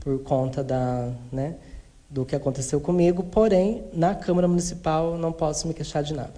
por 0.00 0.18
conta 0.24 0.64
da, 0.64 1.12
né, 1.30 1.54
do 2.10 2.24
que 2.24 2.34
aconteceu 2.34 2.80
comigo, 2.80 3.22
porém, 3.22 3.84
na 3.92 4.16
Câmara 4.16 4.48
Municipal 4.48 5.16
não 5.16 5.30
posso 5.30 5.68
me 5.68 5.74
queixar 5.74 6.02
de 6.02 6.12
nada. 6.12 6.32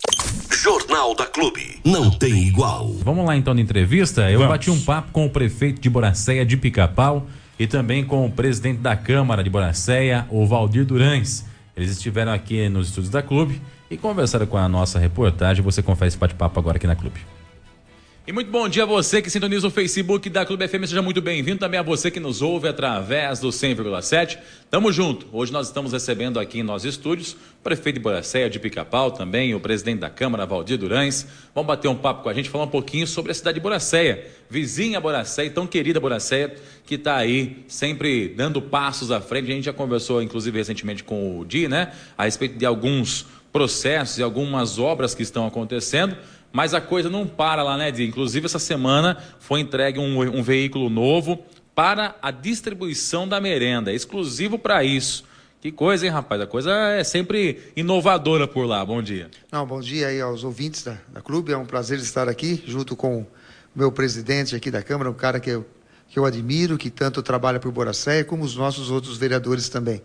Jornal 0.63 1.15
da 1.15 1.27
Clube, 1.27 1.81
não 1.85 2.11
tem 2.11 2.47
igual. 2.47 2.93
Vamos 3.05 3.25
lá 3.25 3.37
então 3.37 3.55
na 3.55 3.61
entrevista. 3.61 4.31
Eu 4.31 4.39
Vamos. 4.39 4.53
bati 4.53 4.71
um 4.71 4.81
papo 4.81 5.13
com 5.13 5.27
o 5.27 5.31
prefeito 5.31 5.81
de 5.81 5.89
Boracéia 5.89 6.45
de 6.45 6.57
Pica-Pau, 6.57 7.27
e 7.59 7.67
também 7.67 8.05
com 8.05 8.27
o 8.27 8.31
presidente 8.31 8.81
da 8.81 8.97
Câmara 8.97 9.43
de 9.43 9.51
Boracéia, 9.51 10.27
o 10.31 10.47
Valdir 10.47 10.85
Durães. 10.85 11.45
Eles 11.77 11.91
estiveram 11.91 12.33
aqui 12.33 12.69
nos 12.69 12.89
estúdios 12.89 13.11
da 13.11 13.23
Clube 13.23 13.61
e 13.91 13.97
conversaram 13.97 14.47
com 14.47 14.57
a 14.57 14.69
nossa 14.69 14.99
reportagem. 14.99 15.63
Você 15.63 15.83
confere 15.83 16.09
esse 16.09 16.19
bate-papo 16.19 16.59
agora 16.59 16.77
aqui 16.77 16.87
na 16.87 16.97
Clube. 16.97 17.21
E 18.29 18.33
muito 18.33 18.51
bom 18.51 18.69
dia 18.69 18.83
a 18.83 18.87
você 18.87 19.23
que 19.23 19.31
sintoniza 19.31 19.69
o 19.69 19.71
Facebook 19.71 20.29
da 20.29 20.45
Clube 20.45 20.67
FM, 20.67 20.81
seja 20.81 21.01
muito 21.01 21.23
bem-vindo 21.23 21.61
também 21.61 21.79
a 21.79 21.83
você 21.85 22.11
que 22.11 22.19
nos 22.19 22.43
ouve 22.43 22.67
através 22.67 23.39
do 23.39 23.51
100,7. 23.51 24.39
Tamo 24.69 24.91
junto. 24.91 25.29
Hoje 25.33 25.53
nós 25.53 25.69
estamos 25.69 25.93
recebendo 25.93 26.41
aqui 26.41 26.59
em 26.59 26.65
nossos 26.65 26.87
estúdios 26.87 27.35
o 27.35 27.63
prefeito 27.63 27.99
de 27.99 28.03
Boracéia 28.03 28.51
de 28.51 28.59
Pica-Pau, 28.59 29.13
também 29.13 29.55
o 29.55 29.61
presidente 29.61 30.01
da 30.01 30.11
Câmara, 30.11 30.45
Valdir 30.45 30.77
Durães. 30.77 31.25
Vamos 31.55 31.69
bater 31.69 31.87
um 31.87 31.95
papo 31.95 32.25
com 32.25 32.29
a 32.29 32.35
gente, 32.35 32.51
falar 32.51 32.65
um 32.65 32.69
pouquinho 32.69 33.07
sobre 33.07 33.31
a 33.31 33.35
cidade 33.35 33.61
de 33.61 33.63
Boracéia, 33.63 34.27
vizinha 34.51 35.01
Boracéia, 35.01 35.49
tão 35.49 35.65
querida 35.65 36.01
Boracéia, 36.01 36.53
que 36.85 36.97
está 36.97 37.15
aí 37.15 37.65
sempre 37.69 38.27
dando 38.27 38.61
passos 38.61 39.13
à 39.13 39.21
frente. 39.21 39.53
A 39.53 39.55
gente 39.55 39.67
já 39.67 39.73
conversou, 39.73 40.21
inclusive, 40.21 40.59
recentemente 40.59 41.05
com 41.05 41.39
o 41.39 41.45
Di, 41.45 41.69
né, 41.69 41.93
a 42.19 42.25
respeito 42.25 42.59
de 42.59 42.67
alguns 42.67 43.25
processos 43.53 44.19
e 44.19 44.23
algumas 44.23 44.79
obras 44.79 45.15
que 45.15 45.23
estão 45.23 45.47
acontecendo. 45.47 46.15
Mas 46.53 46.75
a 46.75 46.81
coisa 46.81 47.11
não 47.11 47.27
para 47.27 47.63
lá, 47.63 47.77
né, 47.77 47.91
Di? 47.91 48.07
Inclusive, 48.07 48.47
essa 48.47 48.59
semana 48.59 49.19
foi 49.39 49.61
entregue 49.61 49.99
um, 49.99 50.21
um 50.21 50.43
veículo 50.43 50.89
novo 50.89 51.45
para 51.75 52.17
a 52.23 52.31
distribuição 52.31 53.29
da 53.29 53.41
merenda, 53.41 53.93
exclusivo 53.93 54.59
para 54.59 54.83
isso. 54.83 55.25
Que 55.61 55.73
coisa, 55.73 56.07
hein, 56.07 56.13
rapaz? 56.13 56.41
A 56.41 56.47
coisa 56.47 56.71
é 56.71 57.03
sempre 57.03 57.73
inovadora 57.75 58.47
por 58.47 58.67
lá. 58.67 58.85
Bom 58.85 59.03
dia. 59.03 59.31
Não, 59.51 59.67
bom 59.67 59.81
dia 59.81 60.07
aí 60.07 60.21
aos 60.21 60.45
ouvintes 60.45 60.83
da, 60.83 60.97
da 61.09 61.21
clube. 61.21 61.53
É 61.53 61.57
um 61.57 61.67
prazer 61.67 61.99
estar 61.99 62.29
aqui 62.29 62.63
junto 62.67 62.95
com 62.95 63.19
o 63.23 63.27
meu 63.75 63.91
presidente 63.91 64.55
aqui 64.55 64.71
da 64.71 64.83
Câmara, 64.83 65.11
um 65.11 65.15
cara 65.15 65.41
que 65.41 65.51
eu, 65.51 65.67
que 66.09 66.19
eu 66.19 66.25
admiro, 66.25 66.79
que 66.79 66.89
tanto 66.89 67.23
trabalha 67.23 67.59
por 67.59 67.73
Boracéia, 67.73 68.25
como 68.25 68.45
os 68.45 68.55
nossos 68.55 68.91
outros 68.91 69.19
vereadores 69.19 69.69
também. 69.69 70.03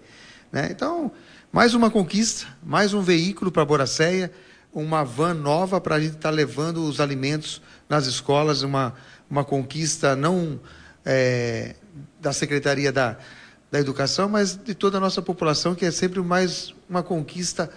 Né? 0.52 0.70
Então, 0.72 1.12
mais 1.52 1.74
uma 1.74 1.92
conquista, 1.92 2.48
mais 2.64 2.94
um 2.94 3.02
veículo 3.02 3.52
para 3.52 3.64
Boracéia 3.64 4.32
uma 4.74 5.04
van 5.04 5.34
nova 5.34 5.82
para 5.82 5.96
a 5.96 6.00
gente 6.00 6.16
estar 6.16 6.30
tá 6.30 6.36
levando 6.36 6.84
os 6.84 7.00
alimentos 7.00 7.62
nas 7.90 8.06
escolas, 8.06 8.62
uma, 8.62 8.94
uma 9.30 9.44
conquista 9.44 10.16
não 10.16 10.60
é, 11.06 11.76
da 12.20 12.32
Secretaria 12.32 12.92
da, 12.92 13.18
da 13.70 13.80
Educação, 13.80 14.30
mas 14.30 14.56
de 14.56 14.74
toda 14.74 14.98
a 14.98 15.02
nossa 15.02 15.22
população, 15.22 15.76
que 15.76 15.86
é 15.86 15.92
sempre 15.92 16.22
mais 16.22 16.74
uma 16.90 17.04
conquista 17.04 17.70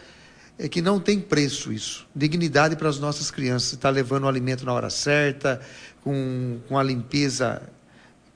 é, 0.59 0.69
que 0.69 0.81
não 0.81 1.01
tem 1.01 1.21
preço 1.21 1.73
isso. 1.73 2.07
Dignidade 2.15 2.77
para 2.77 2.89
as 2.89 2.99
nossas 2.99 3.31
crianças, 3.31 3.73
estar 3.73 3.89
tá 3.89 3.91
levando 3.91 4.25
o 4.25 4.29
alimento 4.29 4.65
na 4.65 4.73
hora 4.73 4.91
certa, 4.91 5.61
com, 6.03 6.61
com 6.69 6.79
a 6.79 6.83
limpeza 6.83 7.63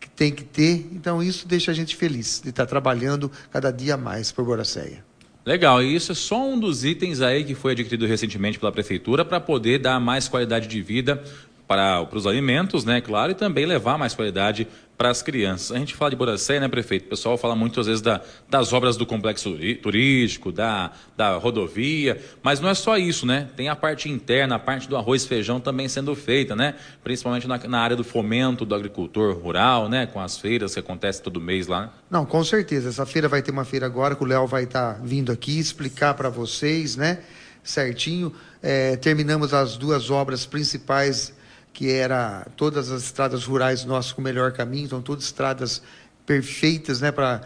que 0.01 0.09
tem 0.09 0.33
que 0.33 0.45
ter. 0.45 0.89
Então 0.93 1.23
isso 1.23 1.47
deixa 1.47 1.71
a 1.71 1.75
gente 1.75 1.95
feliz 1.95 2.41
de 2.43 2.51
estar 2.51 2.65
tá 2.65 2.69
trabalhando 2.69 3.31
cada 3.51 3.71
dia 3.71 3.97
mais 3.97 4.33
por 4.33 4.45
Boracéia. 4.45 5.08
Legal, 5.45 5.83
e 5.83 5.95
isso 5.95 6.13
é 6.13 6.15
só 6.15 6.47
um 6.47 6.59
dos 6.59 6.85
itens 6.85 7.21
aí 7.21 7.43
que 7.43 7.55
foi 7.55 7.73
adquirido 7.73 8.07
recentemente 8.07 8.59
pela 8.59 8.71
prefeitura 8.71 9.25
para 9.25 9.41
poder 9.41 9.79
dar 9.79 9.99
mais 9.99 10.29
qualidade 10.29 10.67
de 10.69 10.83
vida 10.83 11.23
para, 11.69 12.07
para 12.07 12.19
os 12.19 12.27
alimentos, 12.27 12.87
né, 12.87 13.01
claro, 13.03 13.33
e 13.33 13.35
também 13.35 13.67
levar 13.67 13.99
mais 13.99 14.15
qualidade 14.15 14.67
para 14.97 15.11
as 15.11 15.23
crianças. 15.23 15.71
A 15.71 15.79
gente 15.79 15.95
fala 15.95 16.11
de 16.11 16.17
Boracéia, 16.17 16.59
né, 16.59 16.67
prefeito? 16.67 17.07
O 17.07 17.09
pessoal 17.11 17.39
fala 17.39 17.55
muito, 17.55 17.79
às 17.79 17.87
vezes, 17.87 18.03
da, 18.03 18.21
das 18.49 18.73
obras 18.73 18.97
do 18.97 19.07
complexo 19.07 19.57
turístico, 19.81 20.51
da, 20.51 20.91
da 21.17 21.37
rodovia, 21.37 22.21
mas 22.43 22.59
não 22.59 22.69
é 22.69 22.75
só 22.75 22.99
isso, 22.99 23.25
né? 23.25 23.49
Tem 23.57 23.69
a 23.69 23.77
parte 23.77 24.09
interna, 24.09 24.57
a 24.57 24.59
parte 24.59 24.89
do 24.89 24.97
arroz 24.97 25.23
e 25.23 25.29
feijão 25.29 25.61
também 25.61 25.89
sendo 25.89 26.17
feita, 26.17 26.57
né? 26.57 26.75
Principalmente 27.05 27.47
na, 27.47 27.59
na 27.59 27.79
área 27.79 27.95
do 27.95 28.03
fomento 28.03 28.65
do 28.65 28.75
agricultor 28.75 29.39
rural, 29.39 29.89
né? 29.89 30.07
Com 30.07 30.19
as 30.21 30.37
feiras 30.37 30.75
que 30.75 30.81
acontecem 30.81 31.23
todo 31.23 31.41
mês 31.41 31.69
lá. 31.69 31.83
Né? 31.83 31.91
Não, 32.11 32.27
com 32.27 32.43
certeza. 32.43 32.89
Essa 32.89 33.07
feira 33.07 33.29
vai 33.29 33.41
ter 33.41 33.53
uma 33.53 33.65
feira 33.65 33.87
agora, 33.87 34.17
que 34.17 34.25
o 34.25 34.27
Léo 34.27 34.49
vai 34.49 34.65
estar 34.65 34.95
tá 34.95 35.01
vindo 35.01 35.31
aqui 35.31 35.61
explicar 35.61 36.15
para 36.15 36.29
vocês, 36.29 36.97
né? 36.97 37.21
Certinho. 37.63 38.33
É, 38.61 38.97
terminamos 38.97 39.55
as 39.55 39.77
duas 39.77 40.11
obras 40.11 40.45
principais 40.45 41.38
que 41.79 41.93
era 41.93 42.45
todas 42.57 42.91
as 42.91 43.05
estradas 43.05 43.45
rurais 43.45 43.85
nossas 43.85 44.11
com 44.11 44.21
o 44.21 44.25
melhor 44.25 44.51
caminho, 44.51 44.87
então 44.87 45.01
todas 45.01 45.23
estradas 45.23 45.81
perfeitas 46.27 47.01
né, 47.01 47.13
para 47.13 47.43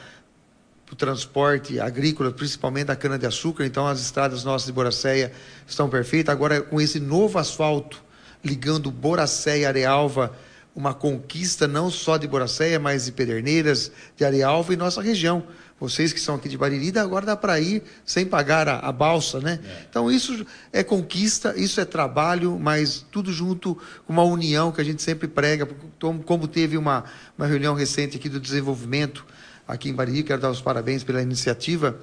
o 0.91 0.97
transporte 0.97 1.79
agrícola, 1.79 2.33
principalmente 2.33 2.87
da 2.87 2.97
cana-de-açúcar. 2.97 3.67
Então 3.67 3.87
as 3.87 4.01
estradas 4.01 4.43
nossas 4.43 4.69
de 4.69 4.73
Boracéia 4.73 5.33
estão 5.69 5.87
perfeitas. 5.87 6.33
Agora, 6.33 6.63
com 6.63 6.81
esse 6.81 6.99
novo 6.99 7.39
asfalto 7.39 8.03
ligando 8.43 8.91
Boracéia 8.91 9.65
e 9.65 9.67
Arealva, 9.67 10.35
uma 10.75 10.95
conquista 10.95 11.69
não 11.69 11.91
só 11.91 12.17
de 12.17 12.27
Boracéia, 12.27 12.81
mas 12.81 13.05
de 13.05 13.13
Pederneiras, 13.13 13.93
de 14.17 14.25
Arealva 14.25 14.73
e 14.73 14.77
nossa 14.79 15.03
região. 15.03 15.43
Vocês 15.83 16.13
que 16.13 16.21
são 16.21 16.37
aqui 16.37 16.49
de 16.49 16.57
Bariri, 16.57 16.97
agora 16.97 17.27
dá 17.27 17.37
para 17.37 17.59
ir 17.59 17.83
sem 18.07 18.25
pagar 18.25 18.69
a, 18.69 18.79
a 18.79 18.93
balsa, 18.93 19.41
né? 19.41 19.59
É. 19.65 19.87
Então 19.91 20.09
isso 20.09 20.47
é 20.73 20.85
conquista, 20.85 21.55
isso 21.57 21.81
é 21.81 21.85
trabalho, 21.85 22.57
mas 22.57 23.05
tudo 23.11 23.33
junto 23.33 23.75
com 24.07 24.13
uma 24.13 24.23
união 24.23 24.71
que 24.71 24.81
a 24.81 24.85
gente 24.85 25.03
sempre 25.03 25.27
prega, 25.27 25.69
como 26.25 26.47
teve 26.47 26.77
uma, 26.77 27.03
uma 27.37 27.49
reunião 27.49 27.75
recente 27.75 28.17
aqui 28.17 28.29
do 28.29 28.39
desenvolvimento 28.39 29.27
aqui 29.67 29.89
em 29.89 29.93
Bariri, 29.93 30.23
quero 30.23 30.41
dar 30.41 30.51
os 30.51 30.61
parabéns 30.61 31.03
pela 31.03 31.21
iniciativa. 31.21 31.99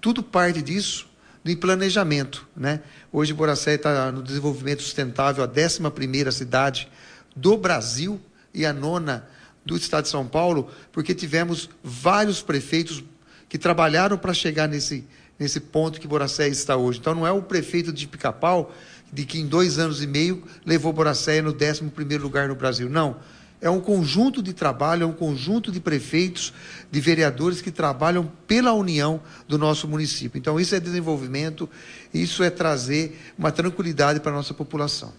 Tudo 0.00 0.22
parte 0.22 0.62
disso 0.62 1.06
do 1.44 1.54
planejamento, 1.58 2.48
né? 2.56 2.80
Hoje 3.12 3.34
Boracé 3.34 3.74
está 3.74 4.10
no 4.10 4.22
desenvolvimento 4.22 4.82
sustentável, 4.82 5.44
a 5.44 5.46
11 5.46 5.90
primeira 5.90 6.32
cidade 6.32 6.88
do 7.36 7.54
Brasil 7.54 8.18
e 8.54 8.64
a 8.64 8.72
nona 8.72 9.28
do 9.68 9.76
Estado 9.76 10.04
de 10.04 10.10
São 10.10 10.26
Paulo, 10.26 10.70
porque 10.90 11.14
tivemos 11.14 11.68
vários 11.84 12.42
prefeitos 12.42 13.04
que 13.48 13.58
trabalharam 13.58 14.16
para 14.16 14.32
chegar 14.32 14.66
nesse, 14.66 15.04
nesse 15.38 15.60
ponto 15.60 16.00
que 16.00 16.08
Boracé 16.08 16.48
está 16.48 16.76
hoje. 16.76 16.98
Então, 16.98 17.14
não 17.14 17.26
é 17.26 17.30
o 17.30 17.42
prefeito 17.42 17.92
de 17.92 18.06
Pica-Pau 18.06 18.74
de 19.12 19.24
que 19.24 19.38
em 19.38 19.46
dois 19.46 19.78
anos 19.78 20.02
e 20.02 20.06
meio 20.06 20.42
levou 20.64 20.92
Boracéia 20.92 21.42
no 21.42 21.52
11 21.54 21.84
primeiro 21.90 22.22
lugar 22.24 22.48
no 22.48 22.54
Brasil. 22.54 22.88
Não. 22.88 23.16
É 23.60 23.68
um 23.68 23.80
conjunto 23.80 24.42
de 24.42 24.52
trabalho, 24.52 25.02
é 25.02 25.06
um 25.06 25.12
conjunto 25.12 25.72
de 25.72 25.80
prefeitos, 25.80 26.54
de 26.90 27.00
vereadores 27.00 27.60
que 27.60 27.72
trabalham 27.72 28.30
pela 28.46 28.72
união 28.72 29.20
do 29.48 29.58
nosso 29.58 29.88
município. 29.88 30.38
Então, 30.38 30.60
isso 30.60 30.74
é 30.74 30.80
desenvolvimento, 30.80 31.68
isso 32.14 32.42
é 32.42 32.50
trazer 32.50 33.18
uma 33.36 33.50
tranquilidade 33.50 34.20
para 34.20 34.30
a 34.30 34.34
nossa 34.34 34.54
população. 34.54 35.12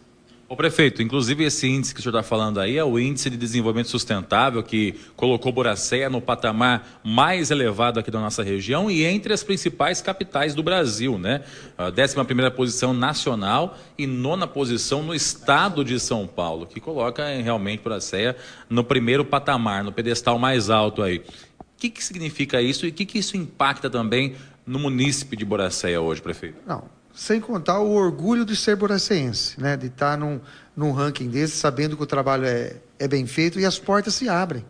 O 0.50 0.56
prefeito, 0.56 1.04
inclusive 1.04 1.44
esse 1.44 1.68
índice 1.68 1.94
que 1.94 2.00
o 2.00 2.04
senhor 2.04 2.18
está 2.18 2.28
falando 2.28 2.60
aí 2.60 2.76
é 2.76 2.84
o 2.84 2.98
índice 2.98 3.30
de 3.30 3.38
desenvolvimento 3.38 3.88
sustentável 3.88 4.64
que 4.64 4.96
colocou 5.16 5.52
Boracéia 5.52 6.10
no 6.10 6.20
patamar 6.20 7.00
mais 7.04 7.52
elevado 7.52 8.00
aqui 8.00 8.10
da 8.10 8.20
nossa 8.20 8.42
região 8.42 8.90
e 8.90 9.06
entre 9.06 9.32
as 9.32 9.44
principais 9.44 10.02
capitais 10.02 10.56
do 10.56 10.64
Brasil, 10.64 11.20
né? 11.20 11.44
A 11.78 11.90
11 11.90 12.26
primeira 12.26 12.50
posição 12.50 12.96
nacional 12.96 13.78
e 13.96 14.08
nona 14.08 14.48
posição 14.48 15.04
no 15.04 15.14
estado 15.14 15.86
de 15.86 16.00
São 16.00 16.26
Paulo, 16.26 16.66
que 16.66 16.80
coloca 16.80 17.28
realmente 17.28 17.84
Boracéia 17.84 18.36
no 18.68 18.84
primeiro 18.84 19.24
patamar, 19.24 19.84
no 19.84 19.92
pedestal 19.92 20.40
mais 20.40 20.72
alto 20.72 21.04
aí. 21.04 21.20
O 21.60 21.64
que, 21.78 21.92
que 21.92 22.04
significa 22.04 22.60
isso 22.60 22.88
e 22.88 22.90
o 22.90 22.92
que, 22.92 23.06
que 23.06 23.20
isso 23.20 23.38
impacta 23.38 23.88
também 23.88 24.34
no 24.66 24.80
munícipe 24.80 25.38
de 25.38 25.46
Boracéia 25.46 26.02
hoje, 26.02 26.24
prefeito? 26.24 26.58
Não, 26.66 26.86
sem 27.20 27.42
contar 27.42 27.80
o 27.80 27.92
orgulho 27.92 28.46
de 28.46 28.56
ser 28.56 28.78
boraceense, 28.78 29.60
né? 29.60 29.76
de 29.76 29.88
estar 29.88 30.18
num, 30.18 30.40
num 30.74 30.94
ranking 30.94 31.28
desse, 31.28 31.58
sabendo 31.58 31.98
que 31.98 32.04
o 32.04 32.06
trabalho 32.06 32.46
é, 32.46 32.78
é 32.98 33.10
bem 33.10 33.28
feito 33.28 33.60
e 33.60 33.66
as 33.66 33.78
portas 33.78 34.14
se 34.14 34.30
abrem. 34.30 34.66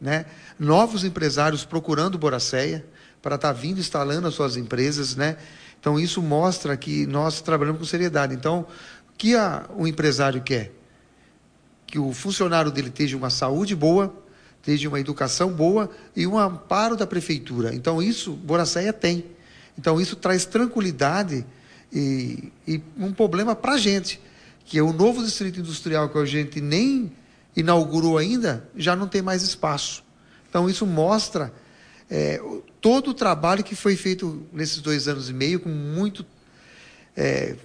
Né? 0.00 0.26
Novos 0.58 1.04
empresários 1.04 1.64
procurando 1.64 2.18
Boracéia 2.18 2.84
para 3.22 3.36
estar 3.36 3.54
tá 3.54 3.54
vindo 3.54 3.78
instalando 3.78 4.26
as 4.26 4.34
suas 4.34 4.56
empresas. 4.56 5.14
Né? 5.14 5.36
Então, 5.78 5.98
isso 5.98 6.20
mostra 6.20 6.76
que 6.76 7.06
nós 7.06 7.40
trabalhamos 7.40 7.78
com 7.78 7.86
seriedade. 7.86 8.34
Então, 8.34 8.62
o 8.62 9.16
que 9.16 9.34
o 9.76 9.86
empresário 9.86 10.42
quer? 10.42 10.72
Que 11.86 12.00
o 12.00 12.12
funcionário 12.12 12.72
dele 12.72 12.88
esteja 12.88 13.16
uma 13.16 13.30
saúde 13.30 13.76
boa, 13.76 14.12
esteja 14.56 14.88
uma 14.88 14.98
educação 14.98 15.52
boa 15.52 15.88
e 16.16 16.26
um 16.26 16.36
amparo 16.36 16.96
da 16.96 17.06
prefeitura. 17.06 17.72
Então, 17.72 18.02
isso 18.02 18.32
Boracéia 18.32 18.92
tem. 18.92 19.24
Então, 19.78 20.00
isso 20.00 20.16
traz 20.16 20.44
tranquilidade 20.44 21.46
e, 21.92 22.52
e 22.66 22.82
um 22.98 23.12
problema 23.12 23.54
para 23.54 23.74
a 23.74 23.78
gente, 23.78 24.20
que 24.64 24.78
é 24.78 24.82
o 24.82 24.92
novo 24.92 25.22
distrito 25.22 25.60
industrial 25.60 26.08
que 26.08 26.18
a 26.18 26.24
gente 26.24 26.60
nem 26.60 27.12
inaugurou 27.54 28.16
ainda, 28.16 28.68
já 28.74 28.96
não 28.96 29.06
tem 29.06 29.20
mais 29.20 29.42
espaço. 29.42 30.02
Então, 30.48 30.68
isso 30.68 30.86
mostra 30.86 31.52
é, 32.10 32.40
todo 32.80 33.10
o 33.10 33.14
trabalho 33.14 33.62
que 33.62 33.74
foi 33.74 33.96
feito 33.96 34.46
nesses 34.52 34.80
dois 34.80 35.08
anos 35.08 35.28
e 35.28 35.32
meio, 35.32 35.60
com 35.60 35.68
muito. 35.68 36.24
É, 37.16 37.56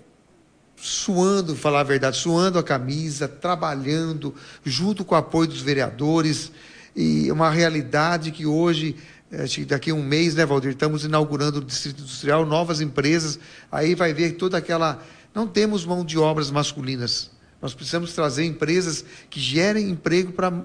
suando, 0.79 1.55
falar 1.55 1.79
a 1.79 1.83
verdade, 1.83 2.17
suando 2.17 2.59
a 2.59 2.63
camisa, 2.63 3.27
trabalhando, 3.27 4.35
junto 4.63 5.03
com 5.03 5.15
o 5.15 5.17
apoio 5.17 5.47
dos 5.47 5.61
vereadores, 5.61 6.51
e 6.95 7.31
uma 7.31 7.49
realidade 7.49 8.31
que 8.31 8.45
hoje 8.45 8.95
é, 8.95 9.16
acho 9.31 9.55
que 9.55 9.65
daqui 9.65 9.91
a 9.91 9.93
um 9.93 10.03
mês, 10.03 10.35
né, 10.35 10.45
Valdir? 10.45 10.71
Estamos 10.71 11.03
inaugurando 11.03 11.59
o 11.59 11.63
Distrito 11.63 12.01
Industrial, 12.01 12.45
novas 12.45 12.81
empresas. 12.81 13.39
Aí 13.71 13.95
vai 13.95 14.13
ver 14.13 14.33
toda 14.33 14.57
aquela. 14.57 15.03
Não 15.33 15.47
temos 15.47 15.85
mão 15.85 16.05
de 16.05 16.17
obras 16.17 16.49
masculinas. 16.49 17.29
Nós 17.61 17.73
precisamos 17.73 18.13
trazer 18.13 18.45
empresas 18.45 19.03
que 19.29 19.39
gerem 19.39 19.89
emprego 19.89 20.31
para 20.31 20.63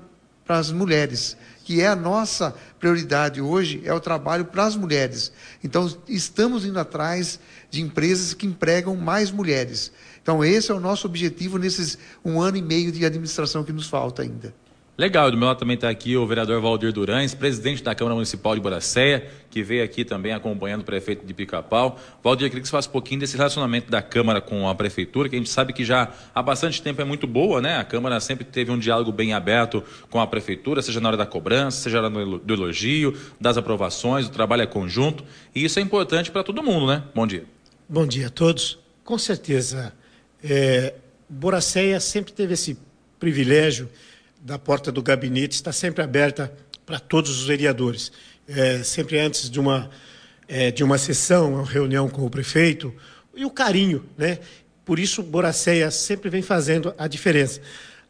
as 0.49 0.71
mulheres, 0.71 1.37
que 1.65 1.81
é 1.81 1.89
a 1.89 1.97
nossa 1.97 2.55
prioridade 2.79 3.41
hoje, 3.41 3.81
é 3.85 3.93
o 3.93 4.01
trabalho 4.01 4.45
para 4.45 4.67
as 4.67 4.77
mulheres. 4.77 5.33
Então, 5.65 5.91
estamos 6.07 6.65
indo 6.65 6.79
atrás 6.79 7.41
de 7.71 7.81
empresas 7.81 8.35
que 8.35 8.47
empregam 8.47 8.95
mais 8.95 9.31
mulheres. 9.31 9.91
Então, 10.23 10.45
esse 10.45 10.71
é 10.71 10.75
o 10.75 10.81
nosso 10.81 11.07
objetivo 11.07 11.59
nesses 11.59 11.99
um 12.25 12.41
ano 12.41 12.57
e 12.59 12.63
meio 12.63 12.93
de 12.93 13.05
administração 13.05 13.65
que 13.65 13.73
nos 13.73 13.87
falta 13.87 14.23
ainda. 14.23 14.55
Legal, 14.97 15.31
do 15.31 15.39
meu 15.39 15.47
lado 15.49 15.59
também 15.59 15.75
está 15.75 15.89
aqui 15.89 16.19
o 16.19 16.27
vereador 16.27 16.61
Valdir 16.61 16.93
Durães, 16.93 17.35
presidente 17.35 17.83
da 17.83 17.95
Câmara 17.95 18.15
Municipal 18.15 18.55
de 18.55 18.61
Boracéia, 18.61 19.27
que 19.49 19.63
veio 19.63 19.83
aqui 19.83 20.05
também 20.05 20.35
acompanhando 20.35 20.83
o 20.83 20.85
prefeito 20.85 21.25
de 21.25 21.33
Pica-Pau. 21.33 21.99
Valdir, 22.23 22.51
queria 22.51 22.61
que 22.61 22.69
você 22.69 22.73
falasse 22.73 22.91
um 22.91 22.93
pouquinho 22.93 23.19
desse 23.19 23.35
relacionamento 23.35 23.91
da 23.91 24.03
Câmara 24.03 24.39
com 24.43 24.69
a 24.69 24.75
Prefeitura, 24.75 25.31
que 25.31 25.35
a 25.35 25.39
gente 25.39 25.49
sabe 25.49 25.73
que 25.73 25.83
já 25.83 26.13
há 26.35 26.43
bastante 26.43 26.83
tempo 26.83 27.01
é 27.01 27.07
muito 27.07 27.27
boa, 27.27 27.63
né? 27.63 27.79
A 27.79 27.85
Câmara 27.85 28.21
sempre 28.21 28.45
teve 28.45 28.71
um 28.71 28.79
diálogo 28.79 29.11
bem 29.11 29.33
aberto 29.33 29.83
com 30.11 30.21
a 30.21 30.27
Prefeitura, 30.27 30.83
seja 30.83 31.01
na 31.01 31.09
hora 31.09 31.17
da 31.17 31.25
cobrança, 31.25 31.85
seja 31.85 32.03
na 32.03 32.09
hora 32.15 32.39
do 32.39 32.53
elogio, 32.53 33.17
das 33.41 33.57
aprovações, 33.57 34.27
o 34.27 34.31
trabalho 34.31 34.61
é 34.61 34.67
conjunto, 34.67 35.25
e 35.55 35.65
isso 35.65 35.79
é 35.79 35.83
importante 35.83 36.31
para 36.31 36.45
todo 36.45 36.63
mundo, 36.63 36.87
né? 36.87 37.03
Bom 37.15 37.27
dia. 37.27 37.47
Bom 37.89 38.07
dia 38.07 38.27
a 38.27 38.31
todos. 38.31 38.79
Com 39.03 39.17
certeza, 39.17 39.95
é, 40.45 40.93
Boracéia 41.31 41.99
sempre 41.99 42.35
teve 42.35 42.53
esse 42.53 42.77
privilégio 43.19 43.89
da 44.43 44.59
porta 44.59 44.91
do 44.91 45.01
gabinete 45.03 45.53
está 45.53 45.73
sempre 45.73 46.03
aberta 46.03 46.53
para 46.85 46.99
todos 46.99 47.31
os 47.31 47.47
vereadores. 47.47 48.11
É, 48.49 48.83
sempre 48.83 49.19
antes 49.21 49.49
de 49.49 49.61
uma, 49.61 49.89
é, 50.49 50.73
de 50.73 50.83
uma 50.83 50.99
sessão, 50.99 51.55
uma 51.55 51.65
reunião 51.65 52.09
com 52.09 52.27
o 52.27 52.31
prefeito, 52.31 52.93
e 53.35 53.45
o 53.45 53.51
carinho, 53.51 54.05
né? 54.19 54.39
Por 54.85 54.99
isso, 54.99 55.23
Boracéia 55.23 55.91
sempre 55.91 56.29
vem 56.29 56.43
fazendo 56.43 56.93
a 56.99 57.07
diferença. 57.07 57.61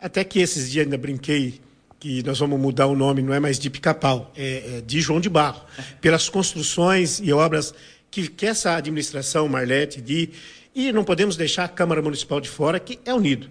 Até 0.00 0.24
que 0.24 0.40
esses 0.40 0.70
dias 0.70 0.86
ainda 0.86 0.96
brinquei 0.96 1.60
que 2.00 2.22
nós 2.24 2.38
vamos 2.38 2.58
mudar 2.58 2.86
o 2.86 2.96
nome, 2.96 3.22
não 3.22 3.32
é 3.32 3.38
mais 3.38 3.58
de 3.58 3.70
Pica-Pau, 3.70 4.32
é, 4.36 4.78
é 4.78 4.80
de 4.80 5.00
João 5.00 5.20
de 5.20 5.28
Barro, 5.28 5.62
pelas 6.00 6.28
construções 6.28 7.20
e 7.22 7.32
obras 7.32 7.72
que, 8.10 8.26
que 8.26 8.46
essa 8.46 8.74
administração, 8.74 9.46
Marlete, 9.46 10.00
de 10.00 10.30
e 10.74 10.90
não 10.90 11.04
podemos 11.04 11.36
deixar 11.36 11.64
a 11.64 11.68
Câmara 11.68 12.00
Municipal 12.00 12.40
de 12.40 12.48
fora, 12.48 12.80
que 12.80 12.98
é 13.04 13.12
unido. 13.12 13.48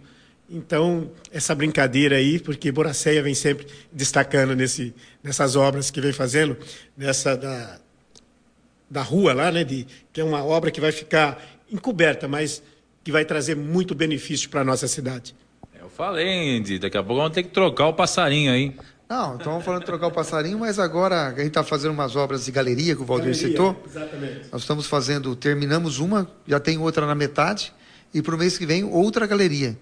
Então, 0.53 1.09
essa 1.31 1.55
brincadeira 1.55 2.17
aí, 2.17 2.37
porque 2.37 2.73
Boracéia 2.73 3.23
vem 3.23 3.33
sempre 3.33 3.65
destacando 3.89 4.53
nesse, 4.53 4.93
nessas 5.23 5.55
obras 5.55 5.89
que 5.89 6.01
vem 6.01 6.11
fazendo, 6.11 6.57
nessa 6.97 7.37
da, 7.37 7.79
da 8.89 9.01
rua 9.01 9.33
lá, 9.33 9.49
né, 9.49 9.63
de, 9.63 9.87
que 10.11 10.19
é 10.19 10.23
uma 10.23 10.43
obra 10.43 10.69
que 10.69 10.81
vai 10.81 10.91
ficar 10.91 11.41
encoberta, 11.71 12.27
mas 12.27 12.61
que 13.01 13.13
vai 13.13 13.23
trazer 13.23 13.55
muito 13.55 13.95
benefício 13.95 14.49
para 14.49 14.59
a 14.59 14.63
nossa 14.65 14.89
cidade. 14.89 15.33
Eu 15.79 15.89
falei, 15.89 16.57
Andy, 16.57 16.79
daqui 16.79 16.97
a 16.97 17.01
pouco 17.01 17.21
vamos 17.21 17.33
ter 17.33 17.43
que 17.43 17.49
trocar 17.49 17.87
o 17.87 17.93
passarinho 17.93 18.51
aí. 18.51 18.75
Não, 19.07 19.37
estamos 19.37 19.63
falando 19.63 19.81
de 19.81 19.85
trocar 19.85 20.07
o 20.07 20.11
passarinho, 20.11 20.59
mas 20.59 20.79
agora 20.79 21.27
a 21.27 21.29
gente 21.31 21.47
está 21.47 21.63
fazendo 21.63 21.91
umas 21.91 22.15
obras 22.17 22.45
de 22.45 22.51
galeria 22.51 22.93
que 22.93 23.01
o 23.01 23.05
Valdir 23.05 23.31
galeria, 23.31 23.49
citou. 23.49 23.83
Exatamente. 23.85 24.49
Nós 24.51 24.61
estamos 24.61 24.85
fazendo, 24.85 25.33
terminamos 25.33 25.99
uma, 25.99 26.29
já 26.45 26.59
tem 26.59 26.77
outra 26.77 27.05
na 27.05 27.15
metade, 27.15 27.73
e 28.13 28.21
para 28.21 28.35
o 28.35 28.37
mês 28.37 28.57
que 28.57 28.65
vem 28.65 28.83
outra 28.83 29.25
galeria. 29.25 29.77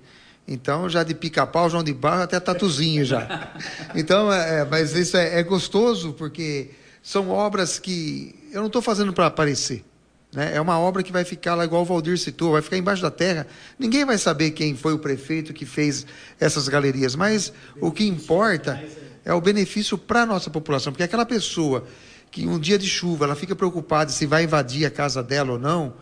Então, 0.51 0.89
já 0.89 1.03
de 1.03 1.13
pica-pau, 1.13 1.69
João 1.69 1.83
de 1.83 1.93
Barro, 1.93 2.23
até 2.23 2.39
tatuzinho 2.39 3.05
já. 3.05 3.53
Então, 3.93 4.33
é, 4.33 4.61
é, 4.61 4.65
mas 4.65 4.95
isso 4.95 5.15
é, 5.15 5.39
é, 5.39 5.43
gostoso, 5.43 6.13
porque 6.13 6.71
são 7.03 7.29
obras 7.29 7.77
que 7.77 8.33
eu 8.51 8.59
não 8.59 8.65
estou 8.65 8.81
fazendo 8.81 9.13
para 9.13 9.27
aparecer. 9.27 9.85
Né? 10.33 10.55
É 10.55 10.59
uma 10.59 10.79
obra 10.79 11.03
que 11.03 11.11
vai 11.11 11.23
ficar 11.23 11.53
lá, 11.53 11.65
igual 11.65 11.83
o 11.83 11.85
Valdir 11.85 12.17
citou, 12.17 12.53
vai 12.53 12.63
ficar 12.63 12.77
embaixo 12.77 12.99
da 12.99 13.11
terra. 13.11 13.45
Ninguém 13.77 14.03
vai 14.03 14.17
saber 14.17 14.49
quem 14.49 14.75
foi 14.75 14.93
o 14.93 14.97
prefeito 14.97 15.53
que 15.53 15.67
fez 15.67 16.03
essas 16.39 16.67
galerias, 16.67 17.15
mas 17.15 17.53
o 17.79 17.91
que 17.91 18.07
importa 18.07 18.83
é 19.23 19.31
o 19.31 19.39
benefício 19.39 19.99
para 19.99 20.23
a 20.23 20.25
nossa 20.25 20.49
população, 20.49 20.91
porque 20.91 21.03
aquela 21.03 21.27
pessoa 21.27 21.85
que 22.31 22.47
um 22.47 22.57
dia 22.57 22.79
de 22.79 22.87
chuva 22.87 23.25
ela 23.25 23.35
fica 23.35 23.55
preocupada 23.55 24.11
se 24.11 24.25
vai 24.25 24.45
invadir 24.45 24.83
a 24.83 24.89
casa 24.89 25.21
dela 25.21 25.53
ou 25.53 25.59
não, 25.59 25.93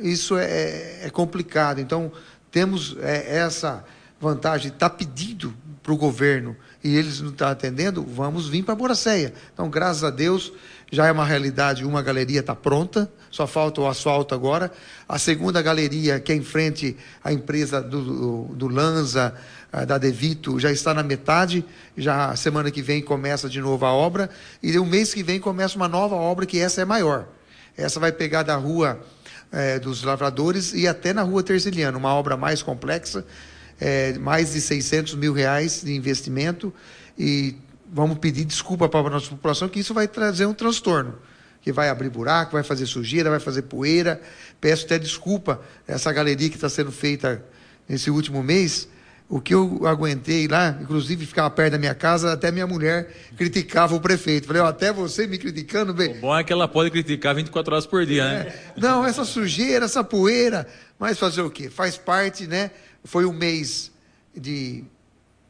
isso 0.00 0.36
é, 0.36 1.06
é 1.06 1.10
complicado. 1.10 1.80
Então, 1.80 2.12
temos 2.50 2.96
é, 3.00 3.38
essa 3.38 3.84
vantagem, 4.20 4.72
está 4.72 4.90
pedido 4.90 5.54
para 5.82 5.92
o 5.92 5.96
governo 5.96 6.56
e 6.82 6.96
eles 6.96 7.20
não 7.20 7.30
estão 7.30 7.48
atendendo, 7.48 8.02
vamos 8.02 8.48
vir 8.48 8.62
para 8.62 8.74
Boracéia. 8.74 9.32
Então, 9.52 9.70
graças 9.70 10.04
a 10.04 10.10
Deus, 10.10 10.52
já 10.90 11.06
é 11.06 11.12
uma 11.12 11.24
realidade, 11.24 11.84
uma 11.84 12.02
galeria 12.02 12.40
está 12.40 12.54
pronta, 12.54 13.10
só 13.30 13.46
falta 13.46 13.80
o 13.80 13.86
asfalto 13.86 14.34
agora. 14.34 14.72
A 15.08 15.18
segunda 15.18 15.62
galeria, 15.62 16.20
que 16.20 16.32
é 16.32 16.34
em 16.34 16.42
frente 16.42 16.96
à 17.22 17.32
empresa 17.32 17.80
do, 17.80 18.44
do 18.54 18.68
Lanza, 18.68 19.34
da 19.86 19.98
Devito, 19.98 20.58
já 20.58 20.72
está 20.72 20.94
na 20.94 21.02
metade, 21.02 21.64
já 21.96 22.34
semana 22.36 22.70
que 22.70 22.80
vem 22.80 23.02
começa 23.02 23.48
de 23.48 23.60
novo 23.60 23.84
a 23.84 23.92
obra, 23.92 24.30
e 24.62 24.78
o 24.78 24.86
mês 24.86 25.12
que 25.12 25.22
vem 25.22 25.38
começa 25.38 25.76
uma 25.76 25.88
nova 25.88 26.14
obra, 26.14 26.46
que 26.46 26.58
essa 26.58 26.80
é 26.80 26.84
maior. 26.84 27.28
Essa 27.76 28.00
vai 28.00 28.10
pegar 28.10 28.42
da 28.42 28.56
rua 28.56 29.00
é, 29.52 29.78
dos 29.78 30.02
lavradores 30.02 30.72
e 30.72 30.86
até 30.86 31.12
na 31.12 31.22
rua 31.22 31.42
Terciliano, 31.42 31.98
uma 31.98 32.14
obra 32.14 32.36
mais 32.36 32.62
complexa, 32.62 33.24
é, 33.80 34.18
mais 34.18 34.52
de 34.52 34.60
600 34.60 35.14
mil 35.14 35.32
reais 35.32 35.82
de 35.82 35.94
investimento 35.94 36.72
e 37.18 37.56
vamos 37.92 38.18
pedir 38.18 38.44
desculpa 38.44 38.88
para 38.88 39.06
a 39.06 39.10
nossa 39.10 39.30
população 39.30 39.68
que 39.68 39.80
isso 39.80 39.94
vai 39.94 40.06
trazer 40.06 40.46
um 40.46 40.54
transtorno, 40.54 41.18
que 41.62 41.72
vai 41.72 41.88
abrir 41.88 42.10
buraco, 42.10 42.52
vai 42.52 42.62
fazer 42.62 42.86
sujeira, 42.86 43.30
vai 43.30 43.40
fazer 43.40 43.62
poeira. 43.62 44.20
Peço 44.60 44.84
até 44.84 44.98
desculpa 44.98 45.60
essa 45.86 46.12
galeria 46.12 46.48
que 46.48 46.56
está 46.56 46.68
sendo 46.68 46.92
feita 46.92 47.42
nesse 47.88 48.10
último 48.10 48.42
mês, 48.42 48.88
o 49.28 49.42
que 49.42 49.52
eu 49.52 49.86
aguentei 49.86 50.48
lá, 50.48 50.78
inclusive 50.80 51.26
ficava 51.26 51.50
perto 51.50 51.72
da 51.72 51.78
minha 51.78 51.94
casa, 51.94 52.32
até 52.32 52.50
minha 52.50 52.66
mulher 52.66 53.14
criticava 53.36 53.94
o 53.94 54.00
prefeito. 54.00 54.46
Falei, 54.46 54.62
até 54.62 54.90
você 54.90 55.26
me 55.26 55.36
criticando, 55.36 55.92
bem. 55.92 56.16
O 56.16 56.20
bom 56.22 56.36
é 56.36 56.42
que 56.42 56.50
ela 56.50 56.66
pode 56.66 56.90
criticar 56.90 57.34
24 57.34 57.74
horas 57.74 57.86
por 57.86 58.06
dia, 58.06 58.24
né? 58.24 58.40
É, 58.46 58.80
não, 58.80 59.04
essa 59.04 59.26
sujeira, 59.26 59.84
essa 59.84 60.02
poeira, 60.02 60.66
mas 60.98 61.18
fazer 61.18 61.42
o 61.42 61.50
quê? 61.50 61.68
Faz 61.68 61.98
parte, 61.98 62.46
né? 62.46 62.70
Foi 63.04 63.26
um 63.26 63.32
mês 63.32 63.92
de, 64.34 64.82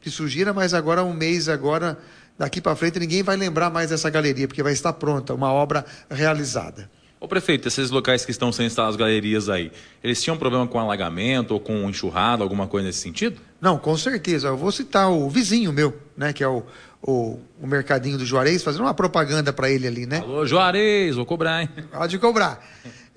de 0.01 0.11
sujeira, 0.11 0.53
mas 0.53 0.73
agora 0.73 1.01
um 1.01 1.13
mês 1.13 1.47
agora, 1.47 1.97
daqui 2.37 2.59
para 2.59 2.75
frente, 2.75 2.99
ninguém 2.99 3.23
vai 3.23 3.37
lembrar 3.37 3.69
mais 3.69 3.91
dessa 3.91 4.09
galeria, 4.09 4.45
porque 4.45 4.61
vai 4.61 4.73
estar 4.73 4.91
pronta, 4.91 5.33
uma 5.33 5.53
obra 5.53 5.85
realizada. 6.09 6.91
Ô 7.21 7.27
prefeito, 7.27 7.67
esses 7.67 7.89
locais 7.89 8.23
que 8.23 8.31
estão 8.31 8.49
sendo 8.49 8.67
instaladas 8.67 8.95
galerias 8.95 9.49
aí, 9.49 9.73
eles 10.01 10.23
tinham 10.23 10.37
problema 10.37 10.65
com 10.65 10.79
alagamento 10.79 11.51
ou 11.51 11.59
com 11.59 11.89
enxurrada, 11.89 12.43
alguma 12.43 12.65
coisa 12.65 12.87
nesse 12.87 12.99
sentido? 12.99 13.41
Não, 13.59 13.77
com 13.77 13.97
certeza. 13.97 14.47
Eu 14.47 14.55
vou 14.55 14.71
citar 14.71 15.11
o 15.11 15.29
vizinho 15.29 15.73
meu, 15.73 15.99
né, 16.15 16.31
que 16.31 16.41
é 16.41 16.47
o, 16.47 16.63
o, 17.01 17.37
o 17.61 17.67
Mercadinho 17.67 18.17
do 18.17 18.25
Juarez, 18.25 18.63
fazendo 18.63 18.81
uma 18.81 18.93
propaganda 18.93 19.51
para 19.51 19.69
ele 19.69 19.85
ali, 19.85 20.05
né? 20.05 20.19
Alô, 20.19 20.45
Juarez, 20.45 21.17
vou 21.17 21.25
cobrar, 21.25 21.61
hein? 21.61 21.69
Pode 21.91 22.17
cobrar. 22.19 22.65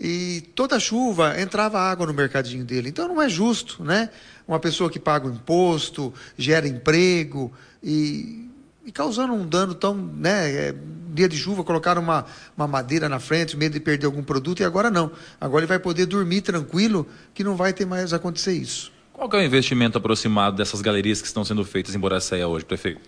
E 0.00 0.42
toda 0.56 0.80
chuva 0.80 1.40
entrava 1.40 1.78
água 1.78 2.04
no 2.04 2.12
mercadinho 2.12 2.64
dele. 2.64 2.88
Então 2.88 3.06
não 3.06 3.22
é 3.22 3.28
justo, 3.28 3.84
né? 3.84 4.10
Uma 4.48 4.58
pessoa 4.58 4.90
que 4.90 4.98
paga 4.98 5.28
o 5.28 5.30
imposto, 5.30 6.12
gera 6.36 6.66
emprego 6.66 7.52
e, 7.80 8.41
e 8.84 8.92
causando 8.92 9.32
um 9.32 9.46
dano 9.46 9.74
tão, 9.74 9.94
né? 9.94 10.50
É, 10.50 10.74
dia 11.14 11.28
de 11.28 11.36
chuva, 11.36 11.62
colocaram 11.62 12.00
uma, 12.00 12.24
uma 12.56 12.66
madeira 12.66 13.08
na 13.08 13.20
frente, 13.20 13.56
medo 13.56 13.74
de 13.74 13.80
perder 13.80 14.06
algum 14.06 14.22
produto, 14.22 14.60
e 14.60 14.64
agora 14.64 14.90
não. 14.90 15.10
Agora 15.40 15.62
ele 15.62 15.68
vai 15.68 15.78
poder 15.78 16.06
dormir 16.06 16.40
tranquilo, 16.40 17.06
que 17.34 17.44
não 17.44 17.54
vai 17.54 17.72
ter 17.72 17.84
mais 17.84 18.12
acontecer 18.12 18.52
isso. 18.52 18.90
Qual 19.12 19.28
é 19.34 19.36
o 19.36 19.42
investimento 19.42 19.98
aproximado 19.98 20.56
dessas 20.56 20.80
galerias 20.80 21.20
que 21.20 21.26
estão 21.26 21.44
sendo 21.44 21.64
feitas 21.64 21.94
em 21.94 21.98
Boracéia 21.98 22.48
hoje, 22.48 22.64
prefeito? 22.64 23.00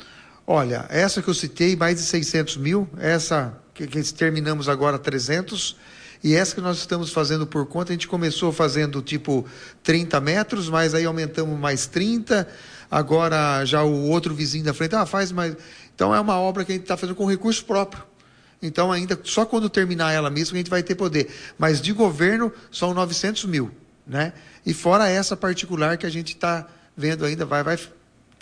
Olha, 0.46 0.87
essa 0.90 1.22
que 1.22 1.28
eu 1.28 1.34
citei, 1.34 1.74
mais 1.74 1.96
de 1.96 2.02
600 2.02 2.58
mil, 2.58 2.88
essa 2.98 3.56
que, 3.72 3.87
que 3.87 4.02
terminamos 4.12 4.68
agora 4.68 4.98
300, 4.98 5.76
e 6.24 6.34
essa 6.34 6.54
que 6.54 6.60
nós 6.62 6.78
estamos 6.78 7.12
fazendo 7.12 7.46
por 7.46 7.66
conta, 7.66 7.92
a 7.92 7.94
gente 7.94 8.08
começou 8.08 8.50
fazendo 8.50 9.02
tipo 9.02 9.44
30 9.82 10.18
metros, 10.22 10.70
mas 10.70 10.94
aí 10.94 11.04
aumentamos 11.04 11.60
mais 11.60 11.87
30, 11.87 12.48
agora 12.90 13.62
já 13.66 13.82
o 13.82 14.08
outro 14.08 14.34
vizinho 14.34 14.64
da 14.64 14.72
frente, 14.72 14.96
ah, 14.96 15.04
faz 15.04 15.30
mais. 15.30 15.54
Então 15.94 16.14
é 16.14 16.18
uma 16.18 16.40
obra 16.40 16.64
que 16.64 16.72
a 16.72 16.74
gente 16.74 16.84
está 16.84 16.96
fazendo 16.96 17.14
com 17.14 17.26
recurso 17.26 17.62
próprio. 17.66 18.02
Então 18.62 18.90
ainda, 18.90 19.20
só 19.22 19.44
quando 19.44 19.68
terminar 19.68 20.12
ela 20.12 20.30
mesmo, 20.30 20.56
a 20.56 20.58
gente 20.58 20.70
vai 20.70 20.82
ter 20.82 20.94
poder. 20.94 21.30
Mas 21.58 21.78
de 21.78 21.92
governo, 21.92 22.50
são 22.72 22.94
900 22.94 23.44
mil, 23.44 23.70
né? 24.06 24.32
E 24.64 24.72
fora 24.72 25.10
essa 25.10 25.37
particular 25.37 25.98
que 25.98 26.06
a 26.06 26.10
gente 26.10 26.28
está 26.28 26.66
vendo 26.96 27.26
ainda, 27.26 27.44
vai, 27.44 27.62
vai 27.62 27.78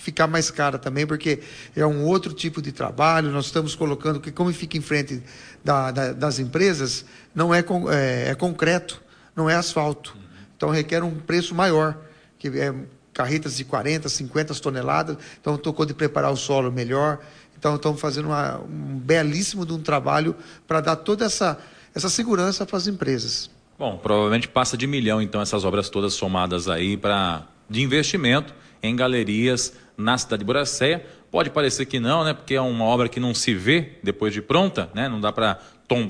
ficar 0.03 0.27
mais 0.27 0.51
cara 0.51 0.79
também, 0.79 1.07
porque 1.07 1.41
é 1.77 1.87
um 1.87 2.05
outro 2.05 2.33
tipo 2.33 2.61
de 2.61 2.73
trabalho. 2.73 3.31
Nós 3.31 3.47
estamos 3.47 3.77
colocando 3.77 4.21
que, 4.21 4.33
como 4.33 4.53
fica 4.53 4.77
em 4.77 4.81
frente 4.81 5.23
da, 5.65 5.93
da, 5.93 6.13
das 6.13 6.41
empresas, 6.41 7.05
não 7.33 7.55
é, 7.55 7.61
é, 7.61 8.31
é, 8.31 8.35
concreto, 8.35 9.01
não 9.35 9.49
é 9.49 9.55
asfalto. 9.55 10.17
Então 10.57 10.71
requer 10.71 11.05
um 11.05 11.15
preço 11.15 11.55
maior, 11.55 11.97
que 12.37 12.49
é 12.49 12.75
carretas 13.13 13.57
de 13.57 13.65
40, 13.65 14.09
50 14.09 14.55
toneladas. 14.57 15.17
Então 15.41 15.57
tocou 15.57 15.87
de 15.87 15.95
preparar 15.95 16.33
o 16.33 16.37
solo 16.37 16.73
melhor. 16.73 17.21
Então 17.57 17.77
estamos 17.77 18.01
fazendo 18.01 18.27
uma, 18.27 18.59
um 18.59 18.99
belíssimo 18.99 19.65
de 19.65 19.73
um 19.73 19.81
trabalho 19.81 20.35
para 20.67 20.81
dar 20.81 20.97
toda 20.97 21.25
essa, 21.25 21.57
essa 21.95 22.11
segurança 22.11 22.67
para 22.67 22.77
as 22.77 22.89
empresas. 22.89 23.49
Bom, 23.79 23.99
provavelmente 23.99 24.49
passa 24.49 24.77
de 24.77 24.87
milhão, 24.87 25.23
então, 25.23 25.41
essas 25.41 25.65
obras 25.65 25.89
todas 25.89 26.13
somadas 26.13 26.69
aí 26.69 26.97
para 26.97 27.47
de 27.71 27.81
investimento 27.81 28.53
em 28.83 28.95
galerias 28.97 29.73
na 29.97 30.17
cidade 30.19 30.41
de 30.41 30.45
Boracéia. 30.45 31.05
Pode 31.31 31.51
parecer 31.51 31.87
que 31.87 31.99
não, 31.99 32.25
né? 32.25 32.35
Porque 32.35 32.55
é 32.55 32.61
uma 32.61 32.85
obra 32.85 33.09
que 33.09 33.19
não 33.19 33.35
se 33.35 33.55
vê 33.55 33.93
depois 34.03 34.33
de 34.33 34.43
pronta, 34.43 34.91
né? 34.95 35.09
Não 35.09 35.21
dá 35.21 35.33
para 35.33 35.59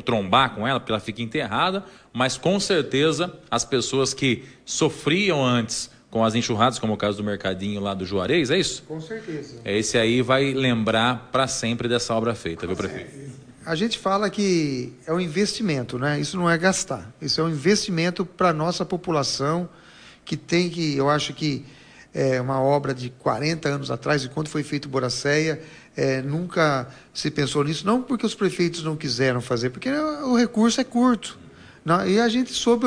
trombar 0.04 0.54
com 0.54 0.66
ela, 0.66 0.78
porque 0.78 0.92
ela 0.92 1.00
fica 1.00 1.22
enterrada, 1.22 1.84
mas 2.12 2.36
com 2.36 2.60
certeza 2.60 3.36
as 3.50 3.64
pessoas 3.64 4.14
que 4.14 4.44
sofriam 4.64 5.44
antes 5.44 5.90
com 6.08 6.22
as 6.24 6.34
enxurradas, 6.34 6.78
como 6.78 6.92
o 6.92 6.96
caso 6.96 7.16
do 7.16 7.24
mercadinho 7.24 7.80
lá 7.80 7.94
do 7.94 8.04
Juarez, 8.04 8.50
é 8.50 8.58
isso? 8.58 8.82
Com 8.82 9.00
certeza. 9.00 9.60
Esse 9.64 9.96
aí 9.96 10.20
vai 10.20 10.52
lembrar 10.52 11.30
para 11.32 11.48
sempre 11.48 11.88
dessa 11.88 12.14
obra 12.14 12.34
feita, 12.34 12.66
viu, 12.66 12.76
prefeito? 12.76 13.32
A 13.64 13.74
gente 13.74 13.98
fala 13.98 14.28
que 14.28 14.92
é 15.06 15.12
um 15.12 15.20
investimento, 15.20 15.98
né? 15.98 16.20
Isso 16.20 16.36
não 16.36 16.50
é 16.50 16.58
gastar. 16.58 17.10
Isso 17.20 17.40
é 17.40 17.44
um 17.44 17.48
investimento 17.48 18.26
para 18.26 18.50
a 18.50 18.52
nossa 18.52 18.84
população 18.84 19.68
que 20.24 20.36
tem 20.36 20.68
que, 20.68 20.96
eu 20.96 21.08
acho 21.08 21.32
que 21.32 21.64
é 22.14 22.40
uma 22.40 22.60
obra 22.60 22.92
de 22.94 23.10
40 23.10 23.68
anos 23.68 23.90
atrás, 23.90 24.22
de 24.22 24.28
quando 24.28 24.48
foi 24.48 24.62
feito 24.62 24.88
Boracéia, 24.88 25.60
é, 25.96 26.20
nunca 26.22 26.88
se 27.12 27.30
pensou 27.30 27.64
nisso, 27.64 27.86
não 27.86 28.02
porque 28.02 28.26
os 28.26 28.34
prefeitos 28.34 28.82
não 28.82 28.96
quiseram 28.96 29.40
fazer, 29.40 29.70
porque 29.70 29.90
o 29.90 30.36
recurso 30.36 30.80
é 30.80 30.84
curto. 30.84 31.38
Não, 31.84 32.06
e 32.06 32.20
a 32.20 32.28
gente 32.28 32.52
soube 32.52 32.86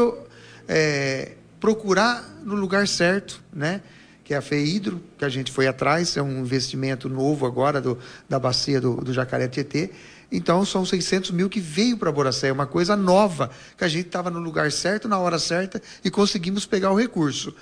é, 0.67 1.33
procurar 1.59 2.23
no 2.43 2.55
lugar 2.55 2.87
certo, 2.87 3.41
né? 3.53 3.81
que 4.23 4.33
é 4.33 4.37
a 4.37 4.41
FEIDRO, 4.41 4.99
que 5.19 5.23
a 5.23 5.29
gente 5.29 5.51
foi 5.51 5.67
atrás, 5.67 6.17
é 6.17 6.21
um 6.21 6.39
investimento 6.39 7.07
novo 7.07 7.45
agora 7.45 7.79
do, 7.79 7.97
da 8.27 8.39
bacia 8.39 8.81
do, 8.81 8.95
do 8.95 9.13
Jacaré 9.13 9.47
Tietê, 9.47 9.91
então 10.31 10.65
são 10.65 10.83
600 10.83 11.29
mil 11.29 11.47
que 11.47 11.59
veio 11.59 11.95
para 11.95 12.11
Boracé, 12.11 12.51
uma 12.51 12.65
coisa 12.65 12.95
nova, 12.95 13.51
que 13.77 13.83
a 13.83 13.87
gente 13.87 14.07
estava 14.07 14.31
no 14.31 14.39
lugar 14.39 14.71
certo, 14.71 15.07
na 15.07 15.19
hora 15.19 15.37
certa 15.37 15.79
e 16.03 16.09
conseguimos 16.09 16.65
pegar 16.65 16.91
o 16.91 16.99
recurso. 16.99 17.55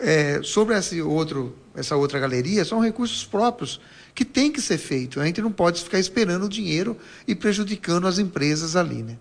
É, 0.00 0.40
sobre 0.42 0.76
esse 0.76 1.02
outro, 1.02 1.56
essa 1.74 1.96
outra 1.96 2.18
galeria, 2.18 2.64
são 2.64 2.80
recursos 2.80 3.24
próprios 3.24 3.80
que 4.14 4.24
tem 4.24 4.50
que 4.50 4.60
ser 4.60 4.78
feito. 4.78 5.20
A 5.20 5.26
gente 5.26 5.40
não 5.40 5.52
pode 5.52 5.82
ficar 5.82 5.98
esperando 5.98 6.46
o 6.46 6.48
dinheiro 6.48 6.96
e 7.26 7.34
prejudicando 7.34 8.06
as 8.06 8.18
empresas 8.18 8.76
ali, 8.76 9.02
né? 9.02 9.16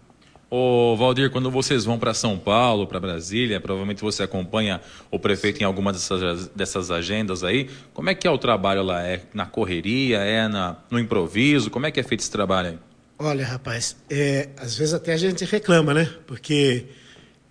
Ô, 0.49 0.95
Valdir, 0.95 1.29
quando 1.29 1.51
vocês 1.51 1.83
vão 1.83 1.99
para 1.99 2.13
São 2.13 2.39
Paulo, 2.39 2.87
para 2.87 3.01
Brasília, 3.01 3.59
provavelmente 3.59 4.01
você 4.01 4.23
acompanha 4.23 4.79
o 5.11 5.19
prefeito 5.19 5.61
em 5.61 5.65
alguma 5.65 5.91
dessas, 5.91 6.47
dessas 6.47 6.89
agendas 6.89 7.43
aí. 7.43 7.69
Como 7.93 8.09
é 8.09 8.15
que 8.15 8.25
é 8.25 8.31
o 8.31 8.37
trabalho 8.37 8.81
lá? 8.81 9.05
É 9.05 9.23
na 9.33 9.45
correria? 9.45 10.19
É 10.19 10.47
na, 10.47 10.77
no 10.89 10.97
improviso? 10.97 11.69
Como 11.69 11.85
é 11.85 11.91
que 11.91 11.99
é 11.99 12.03
feito 12.03 12.21
esse 12.21 12.31
trabalho 12.31 12.69
aí? 12.69 12.79
Olha, 13.19 13.45
rapaz, 13.45 13.97
é, 14.09 14.49
às 14.57 14.77
vezes 14.77 14.93
até 14.93 15.11
a 15.11 15.17
gente 15.17 15.43
reclama, 15.43 15.93
né? 15.93 16.09
Porque 16.25 16.85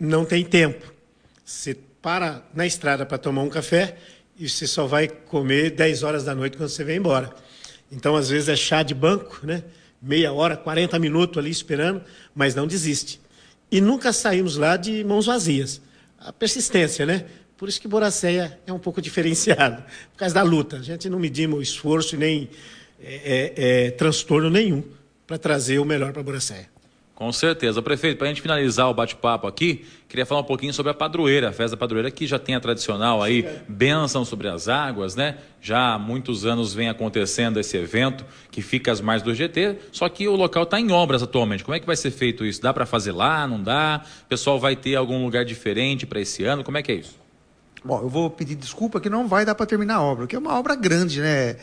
não 0.01 0.25
tem 0.25 0.43
tempo. 0.43 0.91
Você 1.45 1.77
para 2.07 2.41
na 2.55 2.65
estrada 2.65 3.05
para 3.05 3.19
tomar 3.19 3.43
um 3.43 3.49
café 3.49 3.97
e 4.39 4.49
você 4.49 4.65
só 4.65 4.87
vai 4.87 5.09
comer 5.09 5.71
10 5.73 6.05
horas 6.05 6.23
da 6.23 6.37
noite 6.37 6.57
quando 6.57 6.69
você 6.69 6.85
vem 6.85 6.99
embora. 6.99 7.35
Então, 7.91 8.15
às 8.15 8.29
vezes, 8.29 8.49
é 8.49 8.55
chá 8.55 8.85
de 8.85 8.95
banco, 8.95 9.41
né? 9.43 9.65
meia 10.01 10.33
hora, 10.33 10.57
40 10.57 11.01
minutos 11.01 11.37
ali 11.37 11.51
esperando, 11.51 12.01
mas 12.33 12.55
não 12.55 12.65
desiste. 12.65 13.21
E 13.73 13.81
nunca 13.81 14.13
saímos 14.13 14.57
lá 14.57 14.77
de 14.77 15.03
mãos 15.03 15.27
vazias. 15.27 15.81
A 16.21 16.33
persistência, 16.33 17.05
né? 17.05 17.25
Por 17.57 17.69
isso 17.69 17.81
que 17.81 17.89
Boracéia 17.89 18.57
é 18.65 18.73
um 18.73 18.79
pouco 18.79 19.03
diferenciado, 19.03 19.83
por 20.13 20.19
causa 20.19 20.33
da 20.33 20.45
luta. 20.45 20.77
A 20.77 20.83
gente 20.83 21.11
não 21.11 21.19
medimos 21.19 21.71
esforço 21.71 22.15
e 22.15 22.19
nem 22.19 22.49
é, 23.03 23.15
é, 23.15 23.87
é, 23.87 23.91
transtorno 23.91 24.49
nenhum 24.49 24.85
para 25.27 25.39
trazer 25.39 25.81
o 25.81 25.85
melhor 25.85 26.13
para 26.13 26.23
Boracéia. 26.23 26.71
Com 27.17 27.33
certeza. 27.33 27.81
Prefeito, 27.81 28.19
para 28.19 28.27
a 28.27 28.29
gente 28.29 28.43
finalizar 28.43 28.91
o 28.91 28.95
bate-papo 28.95 29.47
aqui, 29.47 29.87
queria 30.07 30.27
falar 30.27 30.43
um 30.43 30.45
pouquinho 30.45 30.75
sobre 30.75 30.93
a 30.93 30.95
padroeira, 30.95 31.49
a 31.49 31.53
festa 31.53 31.71
da 31.75 31.77
padroeira, 31.79 32.11
que 32.11 32.27
já 32.27 32.39
tem 32.39 32.55
a 32.55 32.61
tradicional 32.61 33.23
aí, 33.23 33.49
bênção 33.67 34.23
sobre 34.23 34.49
as 34.49 34.69
águas, 34.69 35.17
né? 35.17 35.39
Já 35.59 35.95
há 35.95 35.99
muitos 35.99 36.45
anos 36.45 36.75
vem 36.75 36.91
acontecendo 36.91 37.59
esse 37.59 37.75
evento, 37.75 38.23
que 38.51 38.61
fica 38.61 38.93
às 38.93 39.01
margens 39.01 39.25
do 39.25 39.35
GT, 39.35 39.79
só 39.91 40.11
que 40.11 40.29
o 40.29 40.37
local 40.37 40.65
está 40.65 40.79
em 40.79 40.93
obras 40.93 41.23
atualmente. 41.23 41.65
Como 41.65 41.75
é 41.75 41.81
que 41.81 41.87
vai 41.87 41.97
ser 41.97 42.11
feito 42.11 42.45
isso? 42.45 42.61
Dá 42.61 42.75
para 42.75 42.85
fazer 42.85 43.13
lá, 43.13 43.47
não 43.47 43.63
dá? 43.63 44.05
O 44.25 44.29
pessoal 44.29 44.61
vai 44.61 44.77
ter 44.77 44.95
algum 44.95 45.25
lugar 45.25 45.47
diferente 45.47 46.05
para 46.07 46.21
esse 46.21 46.45
ano? 46.45 46.63
Como 46.63 46.77
é 46.77 46.83
que 46.83 46.93
é 46.93 46.97
isso? 46.97 47.19
Bom, 47.83 48.03
eu 48.03 48.11
vou 48.11 48.29
pedir 48.29 48.57
desculpa 48.57 49.01
que 49.01 49.09
não 49.09 49.27
vai 49.27 49.47
dar 49.47 49.55
para 49.55 49.65
terminar 49.65 49.95
a 49.95 50.03
obra, 50.03 50.25
porque 50.25 50.37
é 50.37 50.39
uma 50.39 50.59
obra 50.59 50.75
grande, 50.75 51.23
né? 51.23 51.57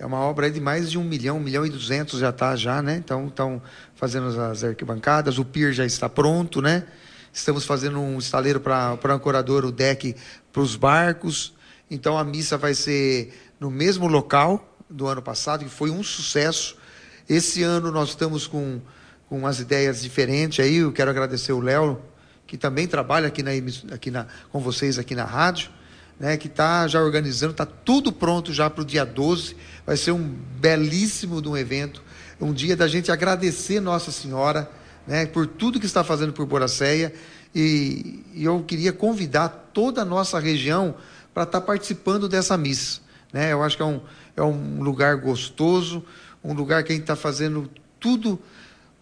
É 0.00 0.06
uma 0.06 0.20
obra 0.20 0.50
de 0.50 0.58
mais 0.62 0.90
de 0.90 0.96
um 0.96 1.04
milhão, 1.04 1.36
um 1.36 1.40
milhão 1.40 1.66
e 1.66 1.68
duzentos 1.68 2.20
já 2.20 2.30
está 2.30 2.56
já, 2.56 2.80
né? 2.80 2.96
Então 2.96 3.26
estão 3.26 3.60
fazendo 3.94 4.28
as 4.40 4.64
arquibancadas, 4.64 5.36
o 5.36 5.44
pier 5.44 5.74
já 5.74 5.84
está 5.84 6.08
pronto, 6.08 6.62
né? 6.62 6.86
Estamos 7.30 7.66
fazendo 7.66 8.00
um 8.00 8.18
estaleiro 8.18 8.60
para 8.60 8.98
o 9.04 9.08
ancorador, 9.08 9.62
o 9.62 9.70
deck 9.70 10.16
para 10.50 10.62
os 10.62 10.74
barcos. 10.74 11.52
Então 11.90 12.16
a 12.16 12.24
missa 12.24 12.56
vai 12.56 12.72
ser 12.72 13.52
no 13.60 13.70
mesmo 13.70 14.06
local 14.06 14.74
do 14.88 15.06
ano 15.06 15.20
passado, 15.20 15.66
que 15.66 15.70
foi 15.70 15.90
um 15.90 16.02
sucesso. 16.02 16.78
Esse 17.28 17.62
ano 17.62 17.90
nós 17.90 18.08
estamos 18.08 18.46
com, 18.46 18.80
com 19.28 19.36
umas 19.36 19.60
ideias 19.60 20.00
diferentes 20.00 20.64
aí. 20.64 20.76
Eu 20.76 20.92
quero 20.92 21.10
agradecer 21.10 21.52
o 21.52 21.60
Léo, 21.60 22.00
que 22.46 22.56
também 22.56 22.88
trabalha 22.88 23.28
aqui, 23.28 23.42
na, 23.42 23.50
aqui 23.94 24.10
na, 24.10 24.26
com 24.50 24.60
vocês 24.60 24.98
aqui 24.98 25.14
na 25.14 25.26
rádio 25.26 25.70
né, 26.20 26.36
que 26.36 26.48
está 26.48 26.86
já 26.86 27.02
organizando, 27.02 27.52
está 27.52 27.64
tudo 27.64 28.12
pronto 28.12 28.52
já 28.52 28.68
para 28.68 28.82
o 28.82 28.84
dia 28.84 29.06
12. 29.06 29.56
Vai 29.86 29.96
ser 29.96 30.12
um 30.12 30.22
belíssimo 30.60 31.40
de 31.40 31.48
um 31.48 31.56
evento, 31.56 32.02
um 32.38 32.52
dia 32.52 32.76
da 32.76 32.86
gente 32.86 33.10
agradecer 33.10 33.80
Nossa 33.80 34.12
Senhora 34.12 34.70
né, 35.06 35.24
por 35.24 35.46
tudo 35.46 35.80
que 35.80 35.86
está 35.86 36.04
fazendo 36.04 36.34
por 36.34 36.44
Boracéia. 36.44 37.14
E, 37.54 38.22
e 38.34 38.44
eu 38.44 38.62
queria 38.62 38.92
convidar 38.92 39.48
toda 39.72 40.02
a 40.02 40.04
nossa 40.04 40.38
região 40.38 40.94
para 41.32 41.44
estar 41.44 41.60
tá 41.60 41.66
participando 41.66 42.28
dessa 42.28 42.56
missa. 42.56 43.00
Né? 43.32 43.52
Eu 43.54 43.62
acho 43.62 43.76
que 43.76 43.82
é 43.82 43.86
um, 43.86 44.00
é 44.36 44.42
um 44.42 44.82
lugar 44.82 45.16
gostoso, 45.16 46.04
um 46.44 46.52
lugar 46.52 46.84
que 46.84 46.92
a 46.92 46.94
gente 46.94 47.04
está 47.04 47.16
fazendo 47.16 47.68
tudo 47.98 48.38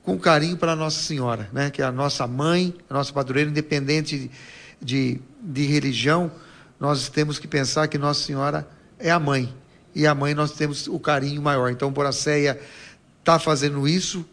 com 0.04 0.16
carinho 0.18 0.56
para 0.56 0.76
Nossa 0.76 1.02
Senhora, 1.02 1.50
né? 1.52 1.68
que 1.68 1.82
é 1.82 1.84
a 1.84 1.92
nossa 1.92 2.28
mãe, 2.28 2.74
a 2.88 2.94
nossa 2.94 3.12
padroeira, 3.12 3.50
independente 3.50 4.30
de, 4.80 5.20
de 5.42 5.66
religião, 5.66 6.30
nós 6.78 7.08
temos 7.08 7.38
que 7.38 7.48
pensar 7.48 7.88
que 7.88 7.98
Nossa 7.98 8.22
Senhora 8.22 8.68
é 8.98 9.10
a 9.10 9.18
mãe. 9.18 9.52
E 9.94 10.06
a 10.06 10.14
mãe 10.14 10.34
nós 10.34 10.52
temos 10.52 10.86
o 10.86 10.98
carinho 10.98 11.42
maior. 11.42 11.70
Então, 11.70 11.90
Boracéia 11.90 12.60
está 13.20 13.38
fazendo 13.38 13.88
isso 13.88 14.24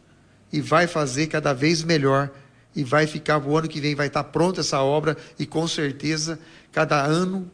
e 0.54 0.62
vai 0.62 0.86
fazer 0.86 1.28
cada 1.28 1.54
vez 1.54 1.84
melhor. 1.84 2.30
E 2.76 2.84
vai 2.84 3.08
ficar, 3.08 3.40
o 3.40 3.58
ano 3.58 3.68
que 3.68 3.80
vem 3.80 3.96
vai 3.96 4.08
estar 4.08 4.24
tá 4.24 4.30
pronta 4.30 4.62
essa 4.62 4.82
obra. 4.82 5.18
E 5.40 5.46
com 5.46 5.68
certeza, 5.68 6.40
cada 6.72 7.04
ano 7.04 7.50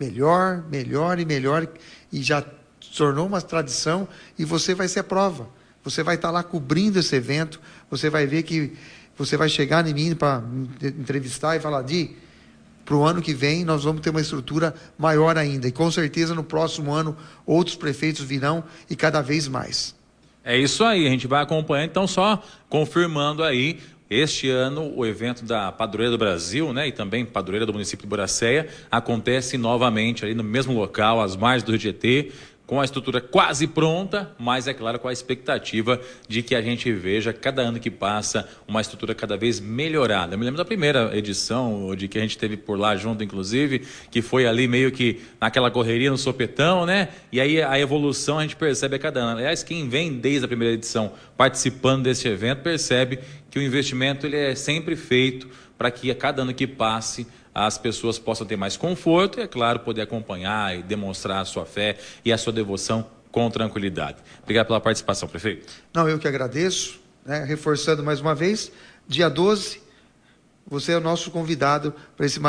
melhor, 0.00 0.64
melhor 0.70 1.18
e 1.18 1.24
melhor. 1.24 1.68
E 2.10 2.22
já 2.22 2.42
tornou 2.96 3.26
uma 3.26 3.42
tradição. 3.42 4.08
E 4.38 4.44
você 4.44 4.74
vai 4.74 4.88
ser 4.88 5.02
prova. 5.02 5.48
Você 5.84 6.02
vai 6.02 6.14
estar 6.14 6.28
tá 6.28 6.32
lá 6.32 6.42
cobrindo 6.42 6.98
esse 6.98 7.14
evento. 7.14 7.60
Você 7.90 8.08
vai 8.08 8.26
ver 8.26 8.44
que 8.44 8.72
você 9.18 9.36
vai 9.36 9.48
chegar 9.48 9.86
em 9.86 9.92
mim 9.92 10.14
para 10.14 10.42
entrevistar 10.80 11.56
e 11.56 11.60
falar, 11.60 11.82
Di, 11.82 12.16
para 12.84 12.96
o 12.96 13.04
ano 13.04 13.22
que 13.22 13.32
vem 13.32 13.64
nós 13.64 13.84
vamos 13.84 14.00
ter 14.00 14.10
uma 14.10 14.20
estrutura 14.20 14.74
maior 14.98 15.36
ainda. 15.36 15.68
E 15.68 15.72
com 15.72 15.90
certeza 15.90 16.34
no 16.34 16.44
próximo 16.44 16.92
ano 16.92 17.16
outros 17.46 17.76
prefeitos 17.76 18.24
virão 18.24 18.64
e 18.88 18.96
cada 18.96 19.20
vez 19.20 19.48
mais. 19.48 19.94
É 20.44 20.58
isso 20.58 20.82
aí, 20.82 21.06
a 21.06 21.10
gente 21.10 21.26
vai 21.26 21.40
acompanhando, 21.42 21.90
então 21.90 22.06
só 22.06 22.42
confirmando 22.68 23.44
aí, 23.44 23.78
este 24.10 24.50
ano 24.50 24.92
o 24.94 25.06
evento 25.06 25.44
da 25.44 25.72
Padroeira 25.72 26.10
do 26.10 26.18
Brasil, 26.18 26.72
né, 26.72 26.88
e 26.88 26.92
também 26.92 27.24
Padroeira 27.24 27.64
do 27.64 27.72
município 27.72 28.04
de 28.04 28.10
Boracéia, 28.10 28.68
acontece 28.90 29.56
novamente 29.56 30.24
ali 30.24 30.34
no 30.34 30.42
mesmo 30.42 30.74
local, 30.74 31.20
às 31.20 31.36
margens 31.36 31.62
do 31.62 31.78
Tietê, 31.78 32.32
com 32.72 32.80
a 32.80 32.86
estrutura 32.86 33.20
quase 33.20 33.66
pronta, 33.66 34.34
mas 34.38 34.66
é 34.66 34.72
claro 34.72 34.98
com 34.98 35.06
a 35.06 35.12
expectativa 35.12 36.00
de 36.26 36.42
que 36.42 36.54
a 36.54 36.62
gente 36.62 36.90
veja 36.90 37.30
cada 37.30 37.60
ano 37.60 37.78
que 37.78 37.90
passa 37.90 38.48
uma 38.66 38.80
estrutura 38.80 39.14
cada 39.14 39.36
vez 39.36 39.60
melhorada. 39.60 40.32
Eu 40.32 40.38
me 40.38 40.44
lembro 40.46 40.56
da 40.56 40.64
primeira 40.64 41.14
edição, 41.14 41.94
de 41.94 42.08
que 42.08 42.16
a 42.16 42.22
gente 42.22 42.38
teve 42.38 42.56
por 42.56 42.78
lá 42.78 42.96
junto, 42.96 43.22
inclusive, 43.22 43.82
que 44.10 44.22
foi 44.22 44.46
ali 44.46 44.66
meio 44.66 44.90
que 44.90 45.20
naquela 45.38 45.70
correria 45.70 46.10
no 46.10 46.16
sopetão, 46.16 46.86
né? 46.86 47.08
E 47.30 47.42
aí 47.42 47.60
a 47.60 47.78
evolução 47.78 48.38
a 48.38 48.42
gente 48.42 48.56
percebe 48.56 48.96
a 48.96 48.98
cada 48.98 49.20
ano. 49.20 49.40
Aliás, 49.40 49.62
quem 49.62 49.86
vem 49.86 50.10
desde 50.14 50.46
a 50.46 50.48
primeira 50.48 50.72
edição 50.72 51.12
participando 51.36 52.04
desse 52.04 52.26
evento 52.26 52.62
percebe 52.62 53.18
que 53.50 53.58
o 53.58 53.62
investimento 53.62 54.26
ele 54.26 54.38
é 54.38 54.54
sempre 54.54 54.96
feito 54.96 55.46
para 55.76 55.90
que 55.90 56.10
a 56.10 56.14
cada 56.14 56.40
ano 56.40 56.54
que 56.54 56.66
passe 56.66 57.26
as 57.54 57.76
pessoas 57.76 58.18
possam 58.18 58.46
ter 58.46 58.56
mais 58.56 58.76
conforto 58.76 59.38
e, 59.38 59.42
é 59.42 59.46
claro, 59.46 59.80
poder 59.80 60.02
acompanhar 60.02 60.76
e 60.76 60.82
demonstrar 60.82 61.42
a 61.42 61.44
sua 61.44 61.66
fé 61.66 61.98
e 62.24 62.32
a 62.32 62.38
sua 62.38 62.52
devoção 62.52 63.06
com 63.30 63.50
tranquilidade. 63.50 64.18
Obrigado 64.42 64.66
pela 64.66 64.80
participação, 64.80 65.28
prefeito. 65.28 65.72
Não, 65.92 66.08
eu 66.08 66.18
que 66.18 66.28
agradeço, 66.28 67.00
né? 67.24 67.44
reforçando 67.44 68.02
mais 68.02 68.20
uma 68.20 68.34
vez, 68.34 68.70
dia 69.06 69.28
12, 69.28 69.80
você 70.66 70.92
é 70.92 70.96
o 70.96 71.00
nosso 71.00 71.30
convidado 71.30 71.94
para 72.16 72.26
esse, 72.26 72.40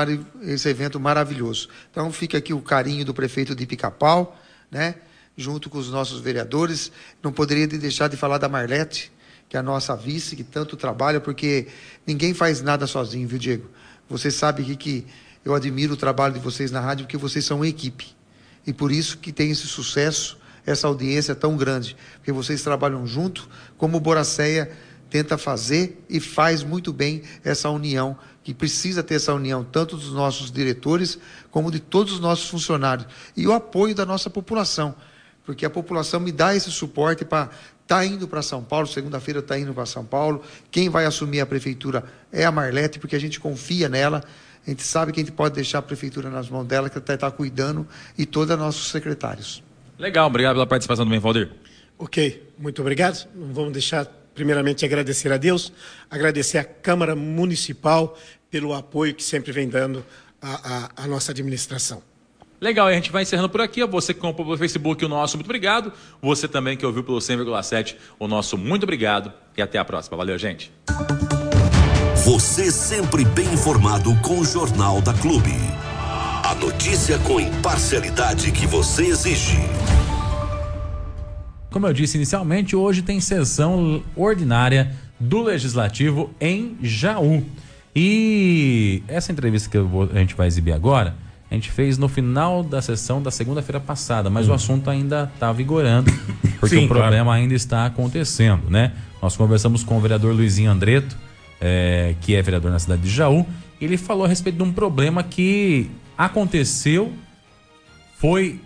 esse 0.43 0.69
evento 0.69 0.99
maravilhoso. 0.99 1.67
Então 1.89 2.11
fica 2.11 2.37
aqui 2.37 2.53
o 2.53 2.61
carinho 2.61 3.03
do 3.03 3.13
prefeito 3.13 3.55
de 3.55 3.65
Pica-Pau, 3.65 4.37
né? 4.69 4.95
junto 5.35 5.69
com 5.69 5.77
os 5.77 5.89
nossos 5.89 6.19
vereadores. 6.19 6.91
Não 7.21 7.31
poderia 7.31 7.67
deixar 7.67 8.07
de 8.07 8.17
falar 8.17 8.37
da 8.37 8.47
Marlete, 8.47 9.11
que 9.49 9.57
é 9.57 9.59
a 9.59 9.63
nossa 9.63 9.95
vice, 9.95 10.35
que 10.35 10.43
tanto 10.43 10.75
trabalha, 10.75 11.19
porque 11.19 11.67
ninguém 12.05 12.33
faz 12.33 12.61
nada 12.61 12.87
sozinho, 12.87 13.27
viu, 13.27 13.39
Diego? 13.39 13.69
Você 14.13 14.30
sabe 14.30 14.63
que, 14.63 14.76
que 14.76 15.06
eu 15.43 15.56
admiro 15.56 15.95
o 15.95 15.97
trabalho 15.97 16.36
de 16.36 16.39
vocês 16.39 16.69
na 16.69 16.80
rádio, 16.80 17.06
porque 17.06 17.17
vocês 17.17 17.43
são 17.43 17.58
uma 17.58 17.67
equipe. 17.67 18.15
E 18.65 18.71
por 18.71 18.91
isso 18.91 19.17
que 19.17 19.32
tem 19.32 19.49
esse 19.49 19.65
sucesso, 19.65 20.38
essa 20.63 20.86
audiência 20.86 21.34
tão 21.34 21.58
grande. 21.58 21.97
Porque 22.17 22.32
vocês 22.32 22.62
trabalham 22.62 23.08
junto, 23.08 23.49
como 23.76 23.97
o 23.97 23.99
Boracéia 23.99 24.71
tenta 25.10 25.36
fazer 25.36 26.06
e 26.08 26.19
faz 26.19 26.62
muito 26.62 26.93
bem 26.93 27.23
essa 27.43 27.71
união, 27.71 28.15
que 28.43 28.54
precisa 28.54 29.02
ter 29.02 29.15
essa 29.15 29.34
união, 29.34 29.63
tanto 29.63 29.97
dos 29.97 30.13
nossos 30.13 30.52
diretores, 30.52 31.17
como 31.49 31.71
de 31.71 31.80
todos 31.80 32.13
os 32.13 32.19
nossos 32.19 32.47
funcionários. 32.47 33.08
E 33.36 33.47
o 33.47 33.52
apoio 33.52 33.95
da 33.95 34.06
nossa 34.06 34.30
população. 34.30 34.93
Porque 35.43 35.65
a 35.65 35.71
população 35.71 36.19
me 36.19 36.32
dá 36.32 36.56
esse 36.56 36.69
suporte 36.69 37.26
para 37.26 37.49
está 37.83 38.05
indo 38.05 38.27
para 38.27 38.41
São 38.41 38.63
Paulo, 38.63 38.87
segunda-feira 38.87 39.39
está 39.39 39.57
indo 39.57 39.73
para 39.73 39.85
São 39.85 40.03
Paulo. 40.03 40.41
Quem 40.71 40.89
vai 40.89 41.05
assumir 41.05 41.41
a 41.41 41.45
prefeitura 41.45 42.03
é 42.31 42.43
a 42.43 42.51
Marlete, 42.51 42.97
porque 42.97 43.15
a 43.15 43.19
gente 43.19 43.39
confia 43.39 43.87
nela. 43.87 44.23
A 44.65 44.69
gente 44.69 44.83
sabe 44.83 45.11
que 45.11 45.19
a 45.19 45.23
gente 45.23 45.33
pode 45.33 45.55
deixar 45.55 45.79
a 45.79 45.81
prefeitura 45.81 46.29
nas 46.29 46.49
mãos 46.49 46.65
dela, 46.65 46.89
que 46.89 46.97
está 46.97 47.15
tá 47.17 47.29
cuidando, 47.29 47.87
e 48.17 48.25
todos 48.25 48.53
os 48.53 48.59
nossos 48.59 48.89
secretários. 48.89 49.61
Legal, 49.99 50.27
obrigado 50.27 50.55
pela 50.55 50.65
participação 50.65 51.05
também, 51.05 51.19
Valdir. 51.19 51.51
Ok, 51.97 52.49
muito 52.57 52.81
obrigado. 52.81 53.27
Vamos 53.35 53.73
deixar, 53.73 54.05
primeiramente, 54.33 54.85
agradecer 54.85 55.31
a 55.31 55.37
Deus, 55.37 55.71
agradecer 56.09 56.57
à 56.57 56.63
Câmara 56.63 57.15
Municipal 57.15 58.17
pelo 58.49 58.73
apoio 58.73 59.13
que 59.13 59.23
sempre 59.23 59.51
vem 59.51 59.67
dando 59.67 60.03
à 60.41 61.07
nossa 61.07 61.31
administração. 61.31 62.01
Legal, 62.63 62.88
a 62.88 62.93
gente 62.93 63.12
vai 63.12 63.23
encerrando 63.23 63.49
por 63.49 63.60
aqui. 63.60 63.86
Você 63.86 64.13
que 64.13 64.21
comprou 64.21 64.45
pelo 64.45 64.58
Facebook, 64.58 65.04
o 65.04 65.10
nosso 65.10 65.36
muito 65.36 65.47
obrigado. 65.47 65.91
Você 66.21 66.47
também 66.47 66.78
que 66.78 66.86
ouviu 66.86 67.04
pelo 67.04 67.17
100,7, 67.17 67.97
o 68.17 68.26
nosso 68.26 68.58
muito 68.58 68.84
obrigado. 68.84 69.34
E 69.58 69.62
até 69.62 69.78
a 69.78 69.84
próxima. 69.84 70.15
Valeu, 70.15 70.39
gente. 70.39 70.71
Você 72.23 72.71
sempre 72.71 73.26
bem 73.26 73.52
informado 73.52 74.15
com 74.21 74.39
o 74.39 74.45
Jornal 74.45 75.02
da 75.02 75.13
Clube. 75.13 75.52
A 76.45 76.56
notícia 76.56 77.19
com 77.19 77.38
imparcialidade 77.38 78.49
que 78.54 78.65
você 78.65 79.08
exige. 79.08 79.58
Como 81.69 81.86
eu 81.86 81.91
disse 81.91 82.15
inicialmente, 82.15 82.78
hoje 82.78 83.02
tem 83.02 83.19
sessão 83.19 84.02
ordinária 84.15 84.95
do 85.19 85.41
Legislativo 85.41 86.34
em 86.39 86.78
Jaú. 86.82 87.43
E 87.93 89.04
essa 89.10 89.34
entrevista 89.34 89.69
que 89.69 89.78
vou, 89.80 90.10
a 90.10 90.19
gente 90.19 90.34
vai 90.34 90.47
exibir 90.47 90.71
agora 90.71 91.13
a 91.53 91.55
gente 91.55 91.69
fez 91.69 91.99
no 91.99 92.07
final 92.07 92.63
da 92.63 92.81
sessão 92.81 93.21
da 93.21 93.29
segunda-feira 93.29 93.79
passada, 93.79 94.27
mas 94.27 94.49
o 94.49 94.53
assunto 94.53 94.89
ainda 94.89 95.29
está 95.31 95.53
vigorando, 95.53 96.11
porque 96.59 96.77
Sim, 96.77 96.85
o 96.85 96.87
problema 96.87 97.25
claro. 97.25 97.41
ainda 97.41 97.53
está 97.53 97.85
acontecendo, 97.85 98.71
né? 98.71 98.91
Nós 99.21 99.37
conversamos 99.37 99.83
com 99.83 99.95
o 99.95 100.01
vereador 100.01 100.33
Luizinho 100.33 100.71
Andreto, 100.71 101.15
é, 101.61 102.15
que 102.21 102.33
é 102.33 102.41
vereador 102.41 102.71
na 102.71 102.79
cidade 102.79 103.03
de 103.03 103.09
Jaú, 103.09 103.45
e 103.79 103.85
ele 103.85 103.97
falou 103.97 104.25
a 104.25 104.27
respeito 104.27 104.55
de 104.55 104.63
um 104.63 104.73
problema 104.73 105.21
que 105.21 105.91
aconteceu, 106.17 107.13
foi 108.17 108.59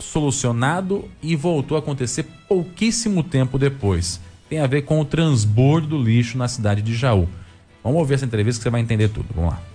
solucionado 0.00 1.08
e 1.22 1.36
voltou 1.36 1.76
a 1.76 1.78
acontecer 1.78 2.26
pouquíssimo 2.48 3.22
tempo 3.22 3.56
depois. 3.56 4.20
Tem 4.50 4.58
a 4.58 4.66
ver 4.66 4.82
com 4.82 5.00
o 5.00 5.04
transbordo 5.04 5.86
do 5.86 6.02
lixo 6.02 6.36
na 6.36 6.48
cidade 6.48 6.82
de 6.82 6.92
Jaú. 6.92 7.28
Vamos 7.84 8.00
ouvir 8.00 8.14
essa 8.14 8.24
entrevista 8.24 8.58
que 8.58 8.64
você 8.64 8.70
vai 8.70 8.80
entender 8.80 9.10
tudo. 9.10 9.26
Vamos 9.32 9.52
lá. 9.52 9.71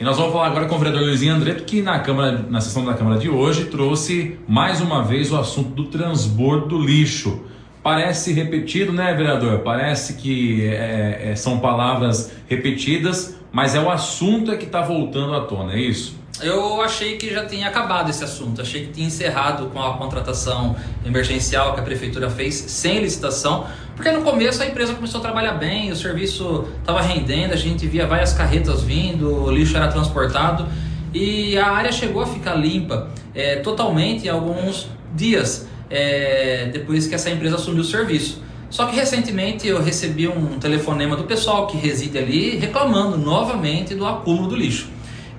E 0.00 0.02
nós 0.02 0.16
vamos 0.16 0.32
falar 0.32 0.46
agora 0.46 0.64
com 0.64 0.76
o 0.76 0.78
vereador 0.78 1.02
Luizinho 1.02 1.34
Andreto, 1.34 1.62
que 1.64 1.82
na, 1.82 1.98
Câmara, 1.98 2.46
na 2.48 2.62
sessão 2.62 2.82
da 2.86 2.94
Câmara 2.94 3.18
de 3.18 3.28
hoje 3.28 3.66
trouxe 3.66 4.38
mais 4.48 4.80
uma 4.80 5.04
vez 5.04 5.30
o 5.30 5.36
assunto 5.36 5.74
do 5.74 5.84
transbordo 5.84 6.68
do 6.68 6.78
lixo. 6.82 7.42
Parece 7.82 8.32
repetido, 8.32 8.94
né, 8.94 9.12
vereador? 9.12 9.58
Parece 9.58 10.14
que 10.14 10.66
é, 10.66 11.32
é, 11.32 11.36
são 11.36 11.58
palavras 11.58 12.32
repetidas, 12.48 13.38
mas 13.52 13.74
é 13.74 13.80
o 13.80 13.90
assunto 13.90 14.50
é 14.50 14.56
que 14.56 14.64
está 14.64 14.80
voltando 14.80 15.34
à 15.34 15.42
tona, 15.42 15.74
é 15.74 15.80
isso? 15.80 16.18
Eu 16.42 16.80
achei 16.80 17.16
que 17.16 17.32
já 17.32 17.44
tinha 17.44 17.68
acabado 17.68 18.08
esse 18.08 18.24
assunto, 18.24 18.62
achei 18.62 18.86
que 18.86 18.92
tinha 18.92 19.06
encerrado 19.06 19.66
com 19.66 19.82
a 19.82 19.98
contratação 19.98 20.74
emergencial 21.04 21.74
que 21.74 21.80
a 21.80 21.82
prefeitura 21.82 22.30
fez 22.30 22.54
sem 22.54 23.00
licitação, 23.00 23.66
porque 23.94 24.10
no 24.10 24.22
começo 24.22 24.62
a 24.62 24.66
empresa 24.66 24.94
começou 24.94 25.18
a 25.18 25.22
trabalhar 25.22 25.52
bem, 25.52 25.90
o 25.92 25.96
serviço 25.96 26.68
estava 26.80 27.02
rendendo, 27.02 27.52
a 27.52 27.56
gente 27.56 27.86
via 27.86 28.06
várias 28.06 28.32
carretas 28.32 28.82
vindo, 28.82 29.44
o 29.44 29.50
lixo 29.50 29.76
era 29.76 29.88
transportado 29.88 30.66
e 31.12 31.58
a 31.58 31.70
área 31.70 31.92
chegou 31.92 32.22
a 32.22 32.26
ficar 32.26 32.54
limpa 32.54 33.10
é, 33.34 33.56
totalmente 33.56 34.26
em 34.26 34.30
alguns 34.30 34.88
dias 35.14 35.68
é, 35.90 36.70
depois 36.72 37.06
que 37.06 37.14
essa 37.14 37.28
empresa 37.28 37.56
assumiu 37.56 37.82
o 37.82 37.84
serviço. 37.84 38.42
Só 38.70 38.86
que 38.86 38.94
recentemente 38.94 39.66
eu 39.66 39.82
recebi 39.82 40.28
um 40.28 40.58
telefonema 40.58 41.16
do 41.16 41.24
pessoal 41.24 41.66
que 41.66 41.76
reside 41.76 42.16
ali 42.16 42.56
reclamando 42.56 43.18
novamente 43.18 43.94
do 43.94 44.06
acúmulo 44.06 44.48
do 44.48 44.56
lixo. 44.56 44.88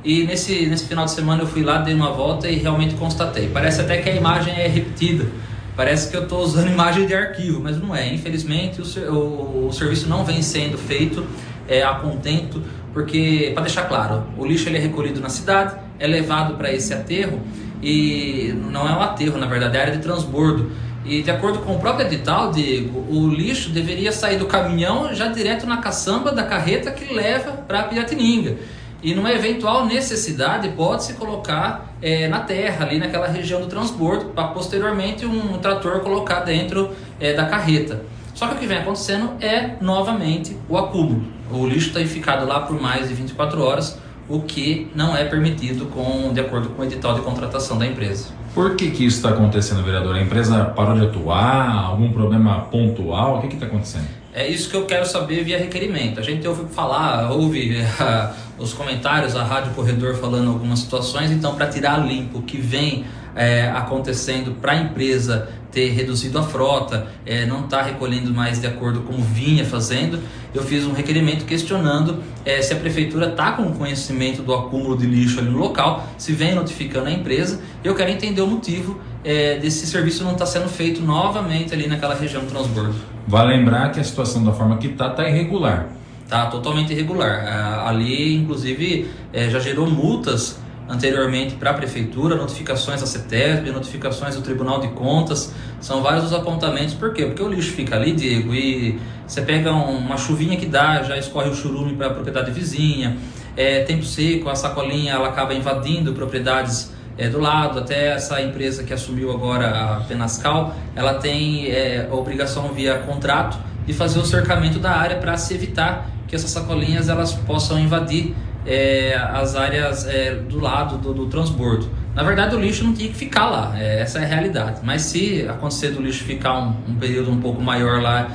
E 0.04 0.24
nesse, 0.24 0.66
nesse 0.66 0.88
final 0.88 1.06
de 1.06 1.12
semana 1.12 1.44
eu 1.44 1.48
fui 1.48 1.64
lá, 1.64 1.78
dei 1.80 1.94
uma 1.94 2.12
volta 2.12 2.48
e 2.50 2.56
realmente 2.56 2.96
constatei. 2.96 3.50
Parece 3.50 3.82
até 3.82 3.98
que 3.98 4.10
a 4.10 4.16
imagem 4.16 4.54
é 4.54 4.68
repetida. 4.68 5.28
Parece 5.76 6.10
que 6.10 6.18
eu 6.18 6.24
estou 6.24 6.44
usando 6.44 6.68
imagem 6.72 7.06
de 7.06 7.14
arquivo, 7.14 7.62
mas 7.62 7.78
não 7.78 7.96
é. 7.96 8.12
Infelizmente 8.14 8.82
o, 8.82 9.12
o, 9.14 9.68
o 9.68 9.74
serviço 9.74 10.10
não 10.10 10.26
vem 10.26 10.42
sendo 10.42 10.78
feito 10.78 11.26
é, 11.68 11.84
a 11.84 11.94
contento, 11.96 12.62
porque, 12.94 13.52
para 13.54 13.64
deixar 13.64 13.84
claro, 13.84 14.24
o 14.38 14.46
lixo 14.46 14.68
ele 14.68 14.78
é 14.78 14.82
recolhido 14.82 15.22
na 15.22 15.30
cidade, 15.30 15.76
é 15.98 16.08
levado 16.08 16.56
para 16.56 16.72
esse 16.74 16.94
aterro 16.94 17.40
e 17.82 18.54
não 18.70 18.88
é 18.88 18.92
um 18.92 19.02
aterro, 19.02 19.38
na 19.38 19.46
verdade, 19.46 19.78
é 19.78 19.82
área 19.82 19.94
de 19.94 20.00
transbordo. 20.00 20.72
E 21.06 21.24
de 21.24 21.32
acordo 21.32 21.60
com 21.60 21.76
o 21.76 21.80
próprio 21.80 22.06
edital, 22.06 22.52
Diego, 22.52 23.06
o 23.10 23.28
lixo 23.28 23.70
deveria 23.70 24.12
sair 24.12 24.38
do 24.38 24.46
caminhão 24.46 25.14
já 25.16 25.28
direto 25.28 25.66
na 25.66 25.78
caçamba 25.78 26.32
da 26.32 26.44
carreta 26.44 26.92
que 26.92 27.12
leva 27.12 27.52
para 27.52 27.84
Piratininga. 27.84 28.58
E 29.02 29.16
numa 29.16 29.32
eventual 29.32 29.86
necessidade 29.86 30.70
pode-se 30.70 31.14
colocar 31.14 31.96
é, 32.02 32.28
na 32.28 32.40
terra, 32.40 32.86
ali 32.86 33.00
naquela 33.00 33.28
região 33.28 33.62
do 33.62 33.68
transbordo, 33.68 34.26
para 34.26 34.48
posteriormente 34.50 35.26
um 35.26 35.58
trator 35.58 36.00
colocar 36.02 36.42
dentro 36.42 36.92
é, 37.20 37.34
da 37.34 37.46
carreta. 37.46 38.04
Só 38.34 38.48
que 38.48 38.56
o 38.56 38.58
que 38.58 38.68
vem 38.68 38.78
acontecendo 38.78 39.32
é 39.40 39.76
novamente 39.82 40.58
o 40.70 40.78
acúmulo. 40.78 41.24
O 41.52 41.68
lixo 41.68 41.88
está 41.88 42.00
ficado 42.06 42.48
lá 42.48 42.62
por 42.62 42.80
mais 42.80 43.08
de 43.08 43.14
24 43.14 43.62
horas, 43.62 44.00
o 44.30 44.42
que 44.42 44.90
não 44.96 45.16
é 45.16 45.26
permitido 45.26 45.88
com, 45.88 46.32
de 46.34 46.40
acordo 46.40 46.70
com 46.70 46.82
o 46.82 46.86
edital 46.86 47.14
de 47.14 47.22
contratação 47.22 47.78
da 47.78 47.86
empresa. 47.86 48.30
Por 48.54 48.76
que, 48.76 48.92
que 48.92 49.06
isso 49.06 49.18
está 49.18 49.30
acontecendo, 49.30 49.84
vereador? 49.84 50.16
A 50.16 50.22
empresa 50.22 50.66
parou 50.66 50.96
de 50.96 51.06
atuar? 51.06 51.86
Algum 51.86 52.12
problema 52.12 52.62
pontual? 52.72 53.38
O 53.38 53.42
que 53.42 53.54
está 53.54 53.66
acontecendo? 53.66 54.08
É 54.34 54.48
isso 54.48 54.70
que 54.70 54.76
eu 54.76 54.86
quero 54.86 55.06
saber 55.06 55.44
via 55.44 55.58
requerimento. 55.58 56.20
A 56.20 56.24
gente 56.24 56.48
ouve 56.48 56.66
falar, 56.74 57.32
ouve 57.32 57.76
os 58.62 58.74
comentários, 58.74 59.36
a 59.36 59.44
Rádio 59.44 59.74
Corredor 59.74 60.16
falando 60.16 60.50
algumas 60.50 60.80
situações, 60.80 61.32
então 61.32 61.56
para 61.56 61.68
tirar 61.68 61.98
limpo 61.98 62.40
o 62.40 62.42
que 62.44 62.58
vem 62.58 63.06
é, 63.36 63.70
acontecendo 63.70 64.52
para 64.62 64.74
a 64.74 64.76
empresa 64.76 65.50
ter 65.72 65.90
reduzido 65.92 66.38
a 66.38 66.44
frota, 66.44 67.08
é, 67.26 67.46
não 67.46 67.64
está 67.64 67.82
recolhendo 67.82 68.34
mais 68.34 68.60
de 68.60 68.68
acordo 68.68 69.02
com 69.02 69.14
vinha 69.22 69.66
fazendo, 69.66 70.20
eu 70.54 70.62
fiz 70.64 70.86
um 70.86 70.92
requerimento 70.92 71.46
questionando 71.46 72.22
é, 72.46 72.62
se 72.62 72.74
a 72.74 72.76
prefeitura 72.76 73.30
está 73.30 73.54
com 73.54 73.72
conhecimento 73.72 74.42
do 74.42 74.54
acúmulo 74.54 74.98
de 74.98 75.06
lixo 75.06 75.40
ali 75.40 75.50
no 75.50 75.58
local, 75.58 76.06
se 76.18 76.34
vem 76.34 76.54
notificando 76.54 77.08
a 77.08 77.12
empresa. 77.12 77.62
Eu 77.84 77.96
quero 77.96 78.12
entender 78.12 78.42
o 78.42 78.48
motivo 78.48 79.00
é, 79.24 79.58
desse 79.60 79.88
serviço 79.88 80.26
não 80.26 80.34
estar 80.34 80.46
tá 80.46 80.52
sendo 80.52 80.68
feito 80.68 81.02
novamente 81.02 81.74
ali 81.74 81.88
naquela 81.88 82.16
região 82.16 82.44
do 82.44 82.50
transbordo. 82.50 82.96
Vale 83.26 83.56
lembrar 83.56 83.92
que 83.92 84.00
a 84.02 84.04
situação 84.04 84.44
da 84.44 84.52
forma 84.52 84.78
que 84.78 84.88
está 84.88 85.08
está 85.08 85.28
irregular. 85.28 86.01
Está 86.32 86.46
totalmente 86.46 86.94
irregular. 86.94 87.44
É, 87.44 87.90
ali, 87.90 88.38
inclusive, 88.38 89.12
é, 89.34 89.50
já 89.50 89.60
gerou 89.60 89.86
multas 89.86 90.58
anteriormente 90.88 91.56
para 91.56 91.72
a 91.72 91.74
prefeitura, 91.74 92.38
notificações 92.38 93.02
da 93.02 93.06
CETESB, 93.06 93.70
notificações 93.70 94.38
do 94.38 94.42
Tribunal 94.42 94.80
de 94.80 94.88
Contas, 94.90 95.54
são 95.82 96.02
vários 96.02 96.24
os 96.24 96.34
apontamentos. 96.34 96.94
Por 96.94 97.14
quê? 97.14 97.26
Porque 97.26 97.44
o 97.44 97.50
lixo 97.50 97.72
fica 97.72 97.98
ali, 97.98 98.14
Diego, 98.14 98.56
e 98.56 98.98
você 99.28 99.42
pega 99.42 99.74
uma 99.74 100.16
chuvinha 100.16 100.56
que 100.56 100.66
dá, 100.66 101.04
já 101.04 101.18
escorre 101.18 101.50
o 101.50 101.54
churume 101.54 101.98
para 101.98 102.08
a 102.08 102.10
propriedade 102.12 102.50
vizinha, 102.52 103.18
é, 103.58 103.84
tempo 103.84 104.06
seco, 104.06 104.50
a 104.50 104.56
sacolinha 104.56 105.12
ela 105.12 105.28
acaba 105.28 105.54
invadindo 105.54 106.14
propriedades 106.14 106.94
é, 107.18 107.28
do 107.28 107.42
lado, 107.42 107.80
até 107.80 108.08
essa 108.14 108.42
empresa 108.42 108.86
que 108.86 108.94
assumiu 108.94 109.32
agora 109.32 109.68
a 109.68 109.96
Penascal, 110.08 110.74
ela 110.96 111.16
tem 111.16 111.68
é, 111.68 112.08
a 112.10 112.16
obrigação 112.16 112.70
via 112.70 113.00
contrato 113.00 113.58
de 113.86 113.92
fazer 113.92 114.20
o 114.20 114.26
cercamento 114.26 114.80
da 114.80 114.92
área 114.92 115.18
para 115.18 115.36
se 115.36 115.54
evitar 115.54 116.10
que 116.32 116.36
essas 116.38 116.50
sacolinhas 116.50 117.10
elas 117.10 117.34
possam 117.34 117.78
invadir 117.78 118.34
é, 118.66 119.14
as 119.34 119.54
áreas 119.54 120.08
é, 120.08 120.34
do 120.36 120.62
lado 120.62 120.98
do, 120.98 121.14
do, 121.14 121.26
transbordo. 121.26 121.90
Na 122.16 122.24
verdade, 122.24 122.56
o 122.56 122.60
lixo 122.60 122.86
não 122.86 122.94
tinha 122.94 123.10
que 123.10 123.18
ficar 123.18 123.48
lá, 123.48 123.74
é, 123.78 124.00
essa 124.00 124.20
é 124.20 124.24
a 124.24 124.26
realidade. 124.26 124.80
Mas 124.82 125.02
se 125.02 125.46
acontecer 125.50 125.90
do 125.90 126.02
lixo 126.02 126.24
ficar 126.24 126.58
um, 126.58 126.74
um 126.88 126.96
período 126.96 127.30
um 127.30 127.42
pouco 127.42 127.62
maior 127.62 128.02
lá, 128.02 128.32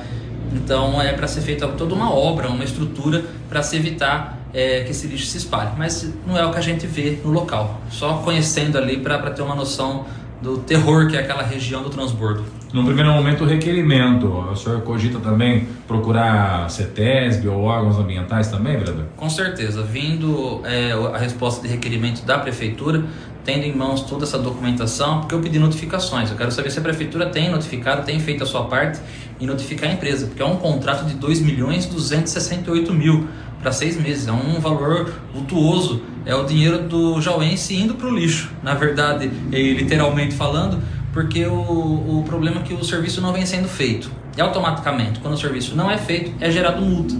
então 0.53 1.01
é 1.01 1.11
para 1.11 1.27
ser 1.27 1.41
feita 1.41 1.67
toda 1.69 1.95
uma 1.95 2.13
obra, 2.13 2.49
uma 2.49 2.63
estrutura 2.63 3.25
para 3.49 3.63
se 3.63 3.75
evitar 3.75 4.37
é, 4.53 4.83
que 4.83 4.91
esse 4.91 5.07
lixo 5.07 5.25
se 5.25 5.39
espalhe. 5.39 5.71
Mas 5.75 6.07
não 6.27 6.37
é 6.37 6.45
o 6.45 6.51
que 6.51 6.59
a 6.59 6.61
gente 6.61 6.85
vê 6.85 7.19
no 7.25 7.31
local, 7.31 7.81
só 7.89 8.19
conhecendo 8.19 8.77
ali 8.77 8.97
para 8.97 9.31
ter 9.31 9.41
uma 9.41 9.55
noção 9.55 10.05
do 10.39 10.59
terror 10.59 11.07
que 11.07 11.17
é 11.17 11.19
aquela 11.19 11.41
região 11.41 11.81
do 11.81 11.89
transbordo. 11.89 12.45
No 12.73 12.83
primeiro 12.83 13.11
momento, 13.11 13.43
o 13.43 13.47
requerimento. 13.47 14.27
O 14.27 14.55
senhor 14.55 14.81
cogita 14.81 15.19
também 15.19 15.67
procurar 15.87 16.69
CETESB 16.69 17.47
ou 17.47 17.63
órgãos 17.63 17.97
ambientais 17.97 18.49
também, 18.49 18.77
vereador? 18.77 19.05
Com 19.15 19.29
certeza. 19.29 19.83
Vindo 19.83 20.61
é, 20.65 20.91
a 20.91 21.17
resposta 21.17 21.65
de 21.65 21.73
requerimento 21.73 22.25
da 22.25 22.37
prefeitura, 22.37 23.05
tendo 23.45 23.63
em 23.63 23.73
mãos 23.73 24.01
toda 24.01 24.25
essa 24.25 24.37
documentação, 24.37 25.21
porque 25.21 25.33
eu 25.33 25.39
pedi 25.39 25.57
notificações. 25.57 26.29
Eu 26.29 26.35
quero 26.35 26.51
saber 26.51 26.69
se 26.69 26.79
a 26.79 26.81
prefeitura 26.81 27.27
tem 27.27 27.49
notificado, 27.49 28.05
tem 28.05 28.19
feito 28.19 28.43
a 28.43 28.45
sua 28.45 28.65
parte 28.65 28.99
em 29.39 29.45
notificar 29.45 29.89
a 29.89 29.93
empresa, 29.93 30.27
porque 30.27 30.41
é 30.41 30.45
um 30.45 30.57
contrato 30.57 31.05
de 31.05 31.13
2 31.13 31.39
milhões 31.39 31.85
268 31.85 32.93
mil 32.93 33.27
para 33.61 33.71
seis 33.71 33.99
meses. 33.99 34.27
É 34.27 34.31
um 34.31 34.59
valor 34.59 35.13
vultuoso. 35.33 36.01
É 36.25 36.35
o 36.35 36.43
dinheiro 36.43 36.79
do 36.79 37.21
jauense 37.21 37.73
indo 37.73 37.93
para 37.93 38.07
o 38.07 38.13
lixo, 38.13 38.51
na 38.61 38.73
verdade, 38.73 39.31
literalmente 39.49 40.35
falando, 40.35 40.81
porque 41.17 41.47
o, 41.47 42.19
o 42.19 42.23
problema 42.27 42.59
é 42.59 42.63
que 42.63 42.75
o 42.75 42.83
serviço 42.83 43.19
não 43.21 43.33
vem 43.33 43.43
sendo 43.43 43.67
feito. 43.67 44.07
E 44.37 44.39
automaticamente, 44.39 45.19
quando 45.19 45.33
o 45.33 45.37
serviço 45.37 45.75
não 45.75 45.89
é 45.89 45.97
feito, 45.97 46.31
é 46.39 46.51
gerado 46.51 46.79
multa. 46.79 47.15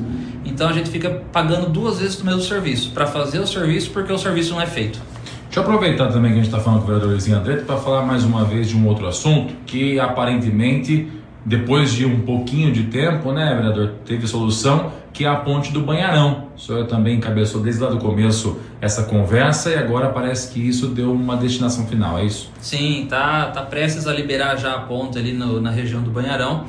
Então 0.45 0.69
a 0.69 0.71
gente 0.71 0.91
fica 0.91 1.09
pagando 1.33 1.67
duas 1.67 1.97
vezes 1.97 2.21
o 2.21 2.23
mesmo 2.23 2.41
serviço, 2.41 2.91
para 2.91 3.07
fazer 3.07 3.39
o 3.39 3.47
serviço 3.47 3.89
porque 3.89 4.13
o 4.13 4.17
serviço 4.19 4.53
não 4.53 4.61
é 4.61 4.67
feito. 4.67 5.01
Deixa 5.45 5.59
eu 5.59 5.63
aproveitar 5.63 6.09
também 6.09 6.31
que 6.31 6.39
a 6.39 6.43
gente 6.43 6.53
está 6.53 6.59
falando 6.59 6.81
com 6.81 6.83
o 6.83 6.87
vereador 6.89 7.09
Luizinho 7.09 7.37
Andretti 7.37 7.63
para 7.63 7.77
falar 7.77 8.05
mais 8.05 8.23
uma 8.23 8.45
vez 8.45 8.69
de 8.69 8.77
um 8.77 8.85
outro 8.85 9.07
assunto 9.07 9.51
que 9.65 9.99
aparentemente, 9.99 11.11
depois 11.43 11.91
de 11.91 12.05
um 12.05 12.19
pouquinho 12.19 12.71
de 12.71 12.83
tempo, 12.83 13.31
né, 13.31 13.55
vereador, 13.55 13.95
teve 14.05 14.27
solução, 14.27 14.91
que 15.17 15.25
é 15.25 15.27
a 15.27 15.35
ponte 15.35 15.73
do 15.73 15.81
Banharão. 15.81 16.49
O 16.55 16.59
senhor 16.59 16.85
também 16.85 17.17
encabeçou 17.17 17.59
desde 17.59 17.81
lá 17.81 17.89
do 17.89 17.97
começo 17.97 18.59
essa 18.79 19.01
conversa 19.01 19.71
e 19.71 19.75
agora 19.75 20.09
parece 20.09 20.53
que 20.53 20.59
isso 20.59 20.89
deu 20.89 21.11
uma 21.11 21.35
destinação 21.35 21.87
final, 21.87 22.19
é 22.19 22.25
isso? 22.25 22.51
Sim, 22.61 23.07
tá, 23.09 23.47
tá 23.47 23.63
prestes 23.63 24.05
a 24.05 24.13
liberar 24.13 24.57
já 24.57 24.75
a 24.75 24.79
ponte 24.81 25.17
ali 25.17 25.33
no, 25.33 25.59
na 25.59 25.71
região 25.71 26.03
do 26.03 26.11
Banharão. 26.11 26.65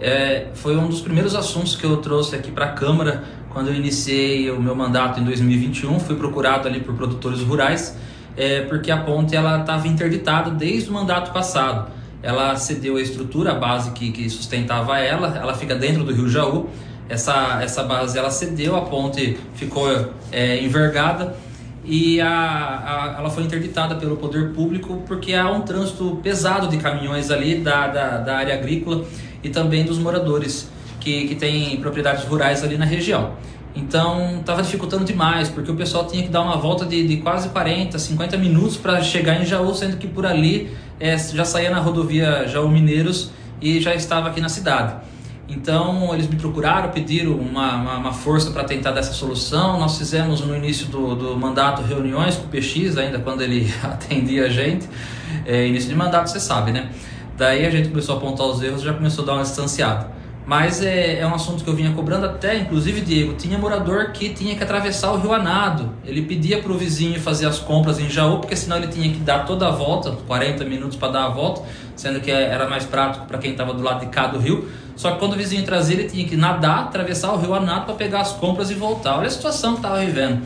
É, 0.00 0.48
foi 0.54 0.76
um 0.76 0.88
dos 0.88 1.00
primeiros 1.00 1.36
assuntos 1.36 1.76
que 1.76 1.84
eu 1.84 1.98
trouxe 1.98 2.34
aqui 2.34 2.50
para 2.50 2.64
a 2.64 2.70
Câmara 2.70 3.22
quando 3.50 3.68
eu 3.68 3.74
iniciei 3.76 4.50
o 4.50 4.60
meu 4.60 4.74
mandato 4.74 5.20
em 5.20 5.24
2021. 5.24 6.00
Fui 6.00 6.16
procurado 6.16 6.66
ali 6.66 6.80
por 6.80 6.96
produtores 6.96 7.40
rurais, 7.40 7.96
é, 8.36 8.62
porque 8.62 8.90
a 8.90 8.96
ponte 8.96 9.36
ela 9.36 9.60
estava 9.60 9.86
interditada 9.86 10.50
desde 10.50 10.90
o 10.90 10.92
mandato 10.92 11.32
passado. 11.32 11.88
Ela 12.20 12.56
cedeu 12.56 12.96
a 12.96 13.00
estrutura, 13.00 13.52
a 13.52 13.54
base 13.54 13.92
que, 13.92 14.10
que 14.10 14.28
sustentava 14.28 14.98
ela, 14.98 15.38
ela 15.40 15.54
fica 15.54 15.76
dentro 15.76 16.02
do 16.02 16.12
Rio 16.12 16.28
Jaú 16.28 16.68
essa, 17.12 17.62
essa 17.62 17.82
base 17.82 18.18
ela 18.18 18.30
cedeu, 18.30 18.74
a 18.74 18.80
ponte 18.80 19.38
ficou 19.54 19.86
é, 20.32 20.64
envergada 20.64 21.36
e 21.84 22.18
a, 22.22 22.26
a, 22.26 23.16
ela 23.18 23.28
foi 23.28 23.42
interditada 23.42 23.96
pelo 23.96 24.16
poder 24.16 24.54
público 24.54 25.02
porque 25.06 25.34
há 25.34 25.50
um 25.50 25.60
trânsito 25.60 26.18
pesado 26.22 26.68
de 26.68 26.78
caminhões 26.78 27.30
ali 27.30 27.56
da, 27.56 27.86
da, 27.88 28.16
da 28.18 28.36
área 28.38 28.54
agrícola 28.54 29.04
e 29.44 29.50
também 29.50 29.84
dos 29.84 29.98
moradores 29.98 30.70
que, 31.00 31.28
que 31.28 31.34
têm 31.34 31.76
propriedades 31.76 32.24
rurais 32.24 32.64
ali 32.64 32.78
na 32.78 32.86
região. 32.86 33.34
Então 33.76 34.38
estava 34.40 34.62
dificultando 34.62 35.04
demais, 35.04 35.50
porque 35.50 35.70
o 35.70 35.76
pessoal 35.76 36.06
tinha 36.06 36.22
que 36.22 36.30
dar 36.30 36.40
uma 36.40 36.56
volta 36.56 36.86
de, 36.86 37.06
de 37.06 37.18
quase 37.18 37.50
40, 37.50 37.98
50 37.98 38.38
minutos 38.38 38.78
para 38.78 39.02
chegar 39.02 39.38
em 39.38 39.44
Jaú, 39.44 39.74
sendo 39.74 39.98
que 39.98 40.06
por 40.06 40.24
ali 40.24 40.70
é, 40.98 41.18
já 41.18 41.44
saía 41.44 41.70
na 41.70 41.78
rodovia 41.78 42.48
Jaú 42.48 42.68
Mineiros 42.68 43.30
e 43.60 43.80
já 43.80 43.94
estava 43.94 44.28
aqui 44.28 44.40
na 44.40 44.48
cidade. 44.48 45.11
Então 45.48 46.14
eles 46.14 46.28
me 46.28 46.36
procuraram, 46.36 46.90
pediram 46.90 47.32
uma, 47.32 47.74
uma, 47.76 47.96
uma 47.96 48.12
força 48.12 48.50
para 48.50 48.64
tentar 48.64 48.92
dessa 48.92 49.12
solução. 49.12 49.78
Nós 49.78 49.98
fizemos 49.98 50.40
no 50.40 50.56
início 50.56 50.86
do, 50.86 51.14
do, 51.14 51.36
mandato 51.36 51.82
reuniões 51.82 52.36
com 52.36 52.46
o 52.46 52.48
PX, 52.48 52.96
ainda 52.96 53.18
quando 53.18 53.42
ele 53.42 53.72
atendia 53.82 54.46
a 54.46 54.48
gente. 54.48 54.88
É, 55.44 55.66
início 55.66 55.88
de 55.88 55.94
mandato, 55.96 56.30
você 56.30 56.40
sabe, 56.40 56.72
né? 56.72 56.90
Daí 57.36 57.66
a 57.66 57.70
gente 57.70 57.88
começou 57.88 58.14
a 58.14 58.18
apontar 58.18 58.46
os 58.46 58.62
erros 58.62 58.82
e 58.82 58.84
já 58.84 58.94
começou 58.94 59.24
a 59.24 59.26
dar 59.26 59.32
uma 59.34 59.42
distanciada. 59.42 60.21
Mas 60.44 60.82
é, 60.82 61.20
é 61.20 61.26
um 61.26 61.34
assunto 61.34 61.62
que 61.62 61.70
eu 61.70 61.74
vinha 61.74 61.92
cobrando 61.92 62.26
até, 62.26 62.58
inclusive, 62.58 63.00
Diego, 63.00 63.34
tinha 63.34 63.56
morador 63.56 64.10
que 64.10 64.30
tinha 64.30 64.56
que 64.56 64.62
atravessar 64.62 65.12
o 65.12 65.16
Rio 65.16 65.32
Anado. 65.32 65.90
Ele 66.04 66.22
pedia 66.22 66.60
para 66.60 66.72
o 66.72 66.76
vizinho 66.76 67.20
fazer 67.20 67.46
as 67.46 67.60
compras 67.60 68.00
em 68.00 68.10
Jaú, 68.10 68.38
porque 68.38 68.56
senão 68.56 68.76
ele 68.76 68.88
tinha 68.88 69.12
que 69.12 69.20
dar 69.20 69.46
toda 69.46 69.68
a 69.68 69.70
volta, 69.70 70.10
40 70.26 70.64
minutos 70.64 70.96
para 70.96 71.12
dar 71.12 71.26
a 71.26 71.28
volta, 71.28 71.62
sendo 71.94 72.20
que 72.20 72.30
era 72.30 72.68
mais 72.68 72.84
prático 72.84 73.26
para 73.26 73.38
quem 73.38 73.52
estava 73.52 73.72
do 73.72 73.82
lado 73.82 74.00
de 74.00 74.06
cá 74.06 74.26
do 74.26 74.38
rio. 74.38 74.68
Só 74.96 75.12
que 75.12 75.18
quando 75.20 75.34
o 75.34 75.36
vizinho 75.36 75.64
trazia, 75.64 75.96
ele 75.96 76.08
tinha 76.08 76.26
que 76.26 76.36
nadar, 76.36 76.80
atravessar 76.80 77.32
o 77.32 77.38
Rio 77.38 77.54
Anado 77.54 77.86
para 77.86 77.94
pegar 77.94 78.20
as 78.20 78.32
compras 78.32 78.70
e 78.70 78.74
voltar. 78.74 79.18
Olha 79.18 79.28
a 79.28 79.30
situação 79.30 79.72
que 79.72 79.78
estava 79.78 80.00
vivendo. 80.00 80.42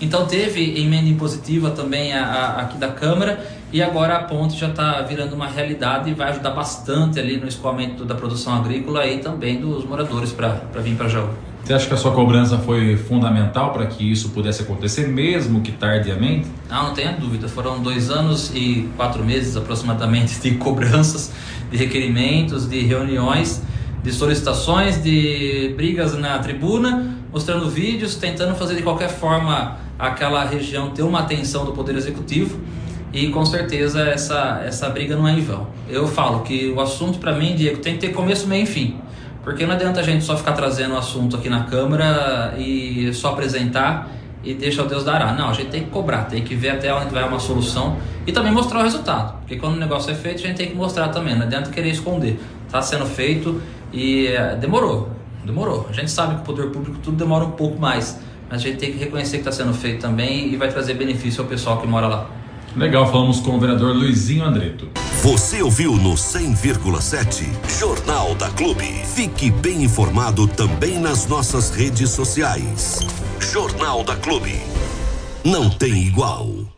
Então 0.00 0.26
teve 0.26 0.78
emenda 0.80 1.08
impositiva 1.08 1.70
também 1.70 2.12
a, 2.12 2.24
a, 2.24 2.60
aqui 2.62 2.76
da 2.76 2.88
Câmara 2.88 3.42
e 3.72 3.82
agora 3.82 4.16
a 4.16 4.22
ponte 4.22 4.56
já 4.56 4.68
está 4.68 5.02
virando 5.02 5.34
uma 5.34 5.48
realidade 5.48 6.10
e 6.10 6.14
vai 6.14 6.30
ajudar 6.30 6.50
bastante 6.50 7.18
ali 7.18 7.36
no 7.36 7.48
escoamento 7.48 8.04
da 8.04 8.14
produção 8.14 8.54
agrícola 8.54 9.06
e 9.06 9.18
também 9.18 9.60
dos 9.60 9.84
moradores 9.84 10.32
para 10.32 10.60
vir 10.80 10.96
para 10.96 11.08
Jaú. 11.08 11.28
Você 11.64 11.74
acha 11.74 11.88
que 11.88 11.94
a 11.94 11.96
sua 11.96 12.12
cobrança 12.12 12.58
foi 12.58 12.96
fundamental 12.96 13.72
para 13.72 13.86
que 13.86 14.08
isso 14.08 14.28
pudesse 14.28 14.62
acontecer, 14.62 15.08
mesmo 15.08 15.62
que 15.62 15.72
tardiamente? 15.72 16.46
Não, 16.70 16.84
não 16.84 16.94
tenha 16.94 17.10
dúvida. 17.10 17.48
Foram 17.48 17.80
dois 17.80 18.08
anos 18.08 18.52
e 18.54 18.88
quatro 18.96 19.24
meses 19.24 19.56
aproximadamente 19.56 20.38
de 20.38 20.52
cobranças, 20.58 21.32
de 21.68 21.76
requerimentos, 21.76 22.68
de 22.68 22.82
reuniões, 22.82 23.60
de 24.00 24.12
solicitações, 24.12 25.02
de 25.02 25.74
brigas 25.76 26.16
na 26.16 26.38
tribuna, 26.38 27.16
mostrando 27.32 27.68
vídeos, 27.68 28.14
tentando 28.14 28.54
fazer 28.54 28.76
de 28.76 28.82
qualquer 28.82 29.08
forma 29.08 29.76
aquela 29.98 30.44
região 30.44 30.90
ter 30.90 31.02
uma 31.02 31.18
atenção 31.18 31.64
do 31.64 31.72
Poder 31.72 31.96
Executivo 31.96 32.60
e 33.16 33.30
com 33.30 33.46
certeza 33.46 34.02
essa, 34.02 34.62
essa 34.62 34.90
briga 34.90 35.16
não 35.16 35.26
é 35.26 35.32
em 35.32 35.40
vão. 35.40 35.68
Eu 35.88 36.06
falo 36.06 36.40
que 36.40 36.68
o 36.68 36.78
assunto 36.82 37.18
para 37.18 37.32
mim, 37.32 37.56
Diego, 37.56 37.78
tem 37.78 37.94
que 37.94 38.00
ter 38.00 38.12
começo, 38.12 38.46
meio 38.46 38.64
e 38.64 38.66
fim. 38.66 39.00
Porque 39.42 39.64
não 39.64 39.72
adianta 39.72 40.00
a 40.00 40.02
gente 40.02 40.22
só 40.22 40.36
ficar 40.36 40.52
trazendo 40.52 40.92
o 40.92 40.98
assunto 40.98 41.34
aqui 41.34 41.48
na 41.48 41.64
Câmara 41.64 42.54
e 42.58 43.10
só 43.14 43.30
apresentar 43.30 44.10
e 44.44 44.52
deixa 44.52 44.82
o 44.82 44.86
Deus 44.86 45.02
dará. 45.02 45.32
Não, 45.32 45.48
a 45.48 45.54
gente 45.54 45.70
tem 45.70 45.84
que 45.84 45.90
cobrar, 45.90 46.24
tem 46.24 46.44
que 46.44 46.54
ver 46.54 46.70
até 46.70 46.92
onde 46.92 47.08
vai 47.08 47.26
uma 47.26 47.40
solução 47.40 47.96
e 48.26 48.32
também 48.32 48.52
mostrar 48.52 48.80
o 48.80 48.82
resultado. 48.82 49.38
Porque 49.38 49.56
quando 49.56 49.76
o 49.76 49.80
negócio 49.80 50.10
é 50.10 50.14
feito, 50.14 50.44
a 50.44 50.46
gente 50.48 50.56
tem 50.58 50.68
que 50.68 50.76
mostrar 50.76 51.08
também, 51.08 51.34
não 51.34 51.46
adianta 51.46 51.70
querer 51.70 51.88
esconder. 51.88 52.38
Está 52.66 52.82
sendo 52.82 53.06
feito 53.06 53.62
e 53.94 54.26
é, 54.26 54.56
demorou, 54.56 55.08
demorou. 55.42 55.86
A 55.88 55.92
gente 55.94 56.10
sabe 56.10 56.34
que 56.34 56.40
o 56.42 56.44
poder 56.44 56.70
público 56.70 56.98
tudo 57.02 57.16
demora 57.16 57.46
um 57.46 57.52
pouco 57.52 57.80
mais, 57.80 58.20
mas 58.50 58.60
a 58.60 58.62
gente 58.62 58.76
tem 58.76 58.92
que 58.92 58.98
reconhecer 58.98 59.38
que 59.38 59.48
está 59.48 59.52
sendo 59.52 59.72
feito 59.72 60.02
também 60.02 60.52
e 60.52 60.56
vai 60.56 60.68
trazer 60.68 60.92
benefício 60.92 61.42
ao 61.42 61.48
pessoal 61.48 61.80
que 61.80 61.86
mora 61.86 62.08
lá. 62.08 62.26
Legal, 62.76 63.10
falamos 63.10 63.40
com 63.40 63.56
o 63.56 63.58
vereador 63.58 63.96
Luizinho 63.96 64.44
Andreto. 64.44 64.90
Você 65.22 65.62
ouviu 65.62 65.96
no 65.96 66.12
100,7 66.12 67.46
Jornal 67.78 68.34
da 68.34 68.50
Clube. 68.50 68.84
Fique 69.14 69.50
bem 69.50 69.82
informado 69.82 70.46
também 70.46 71.00
nas 71.00 71.26
nossas 71.26 71.70
redes 71.70 72.10
sociais. 72.10 73.00
Jornal 73.40 74.04
da 74.04 74.14
Clube. 74.16 74.60
Não 75.42 75.70
tem 75.70 76.06
igual. 76.06 76.55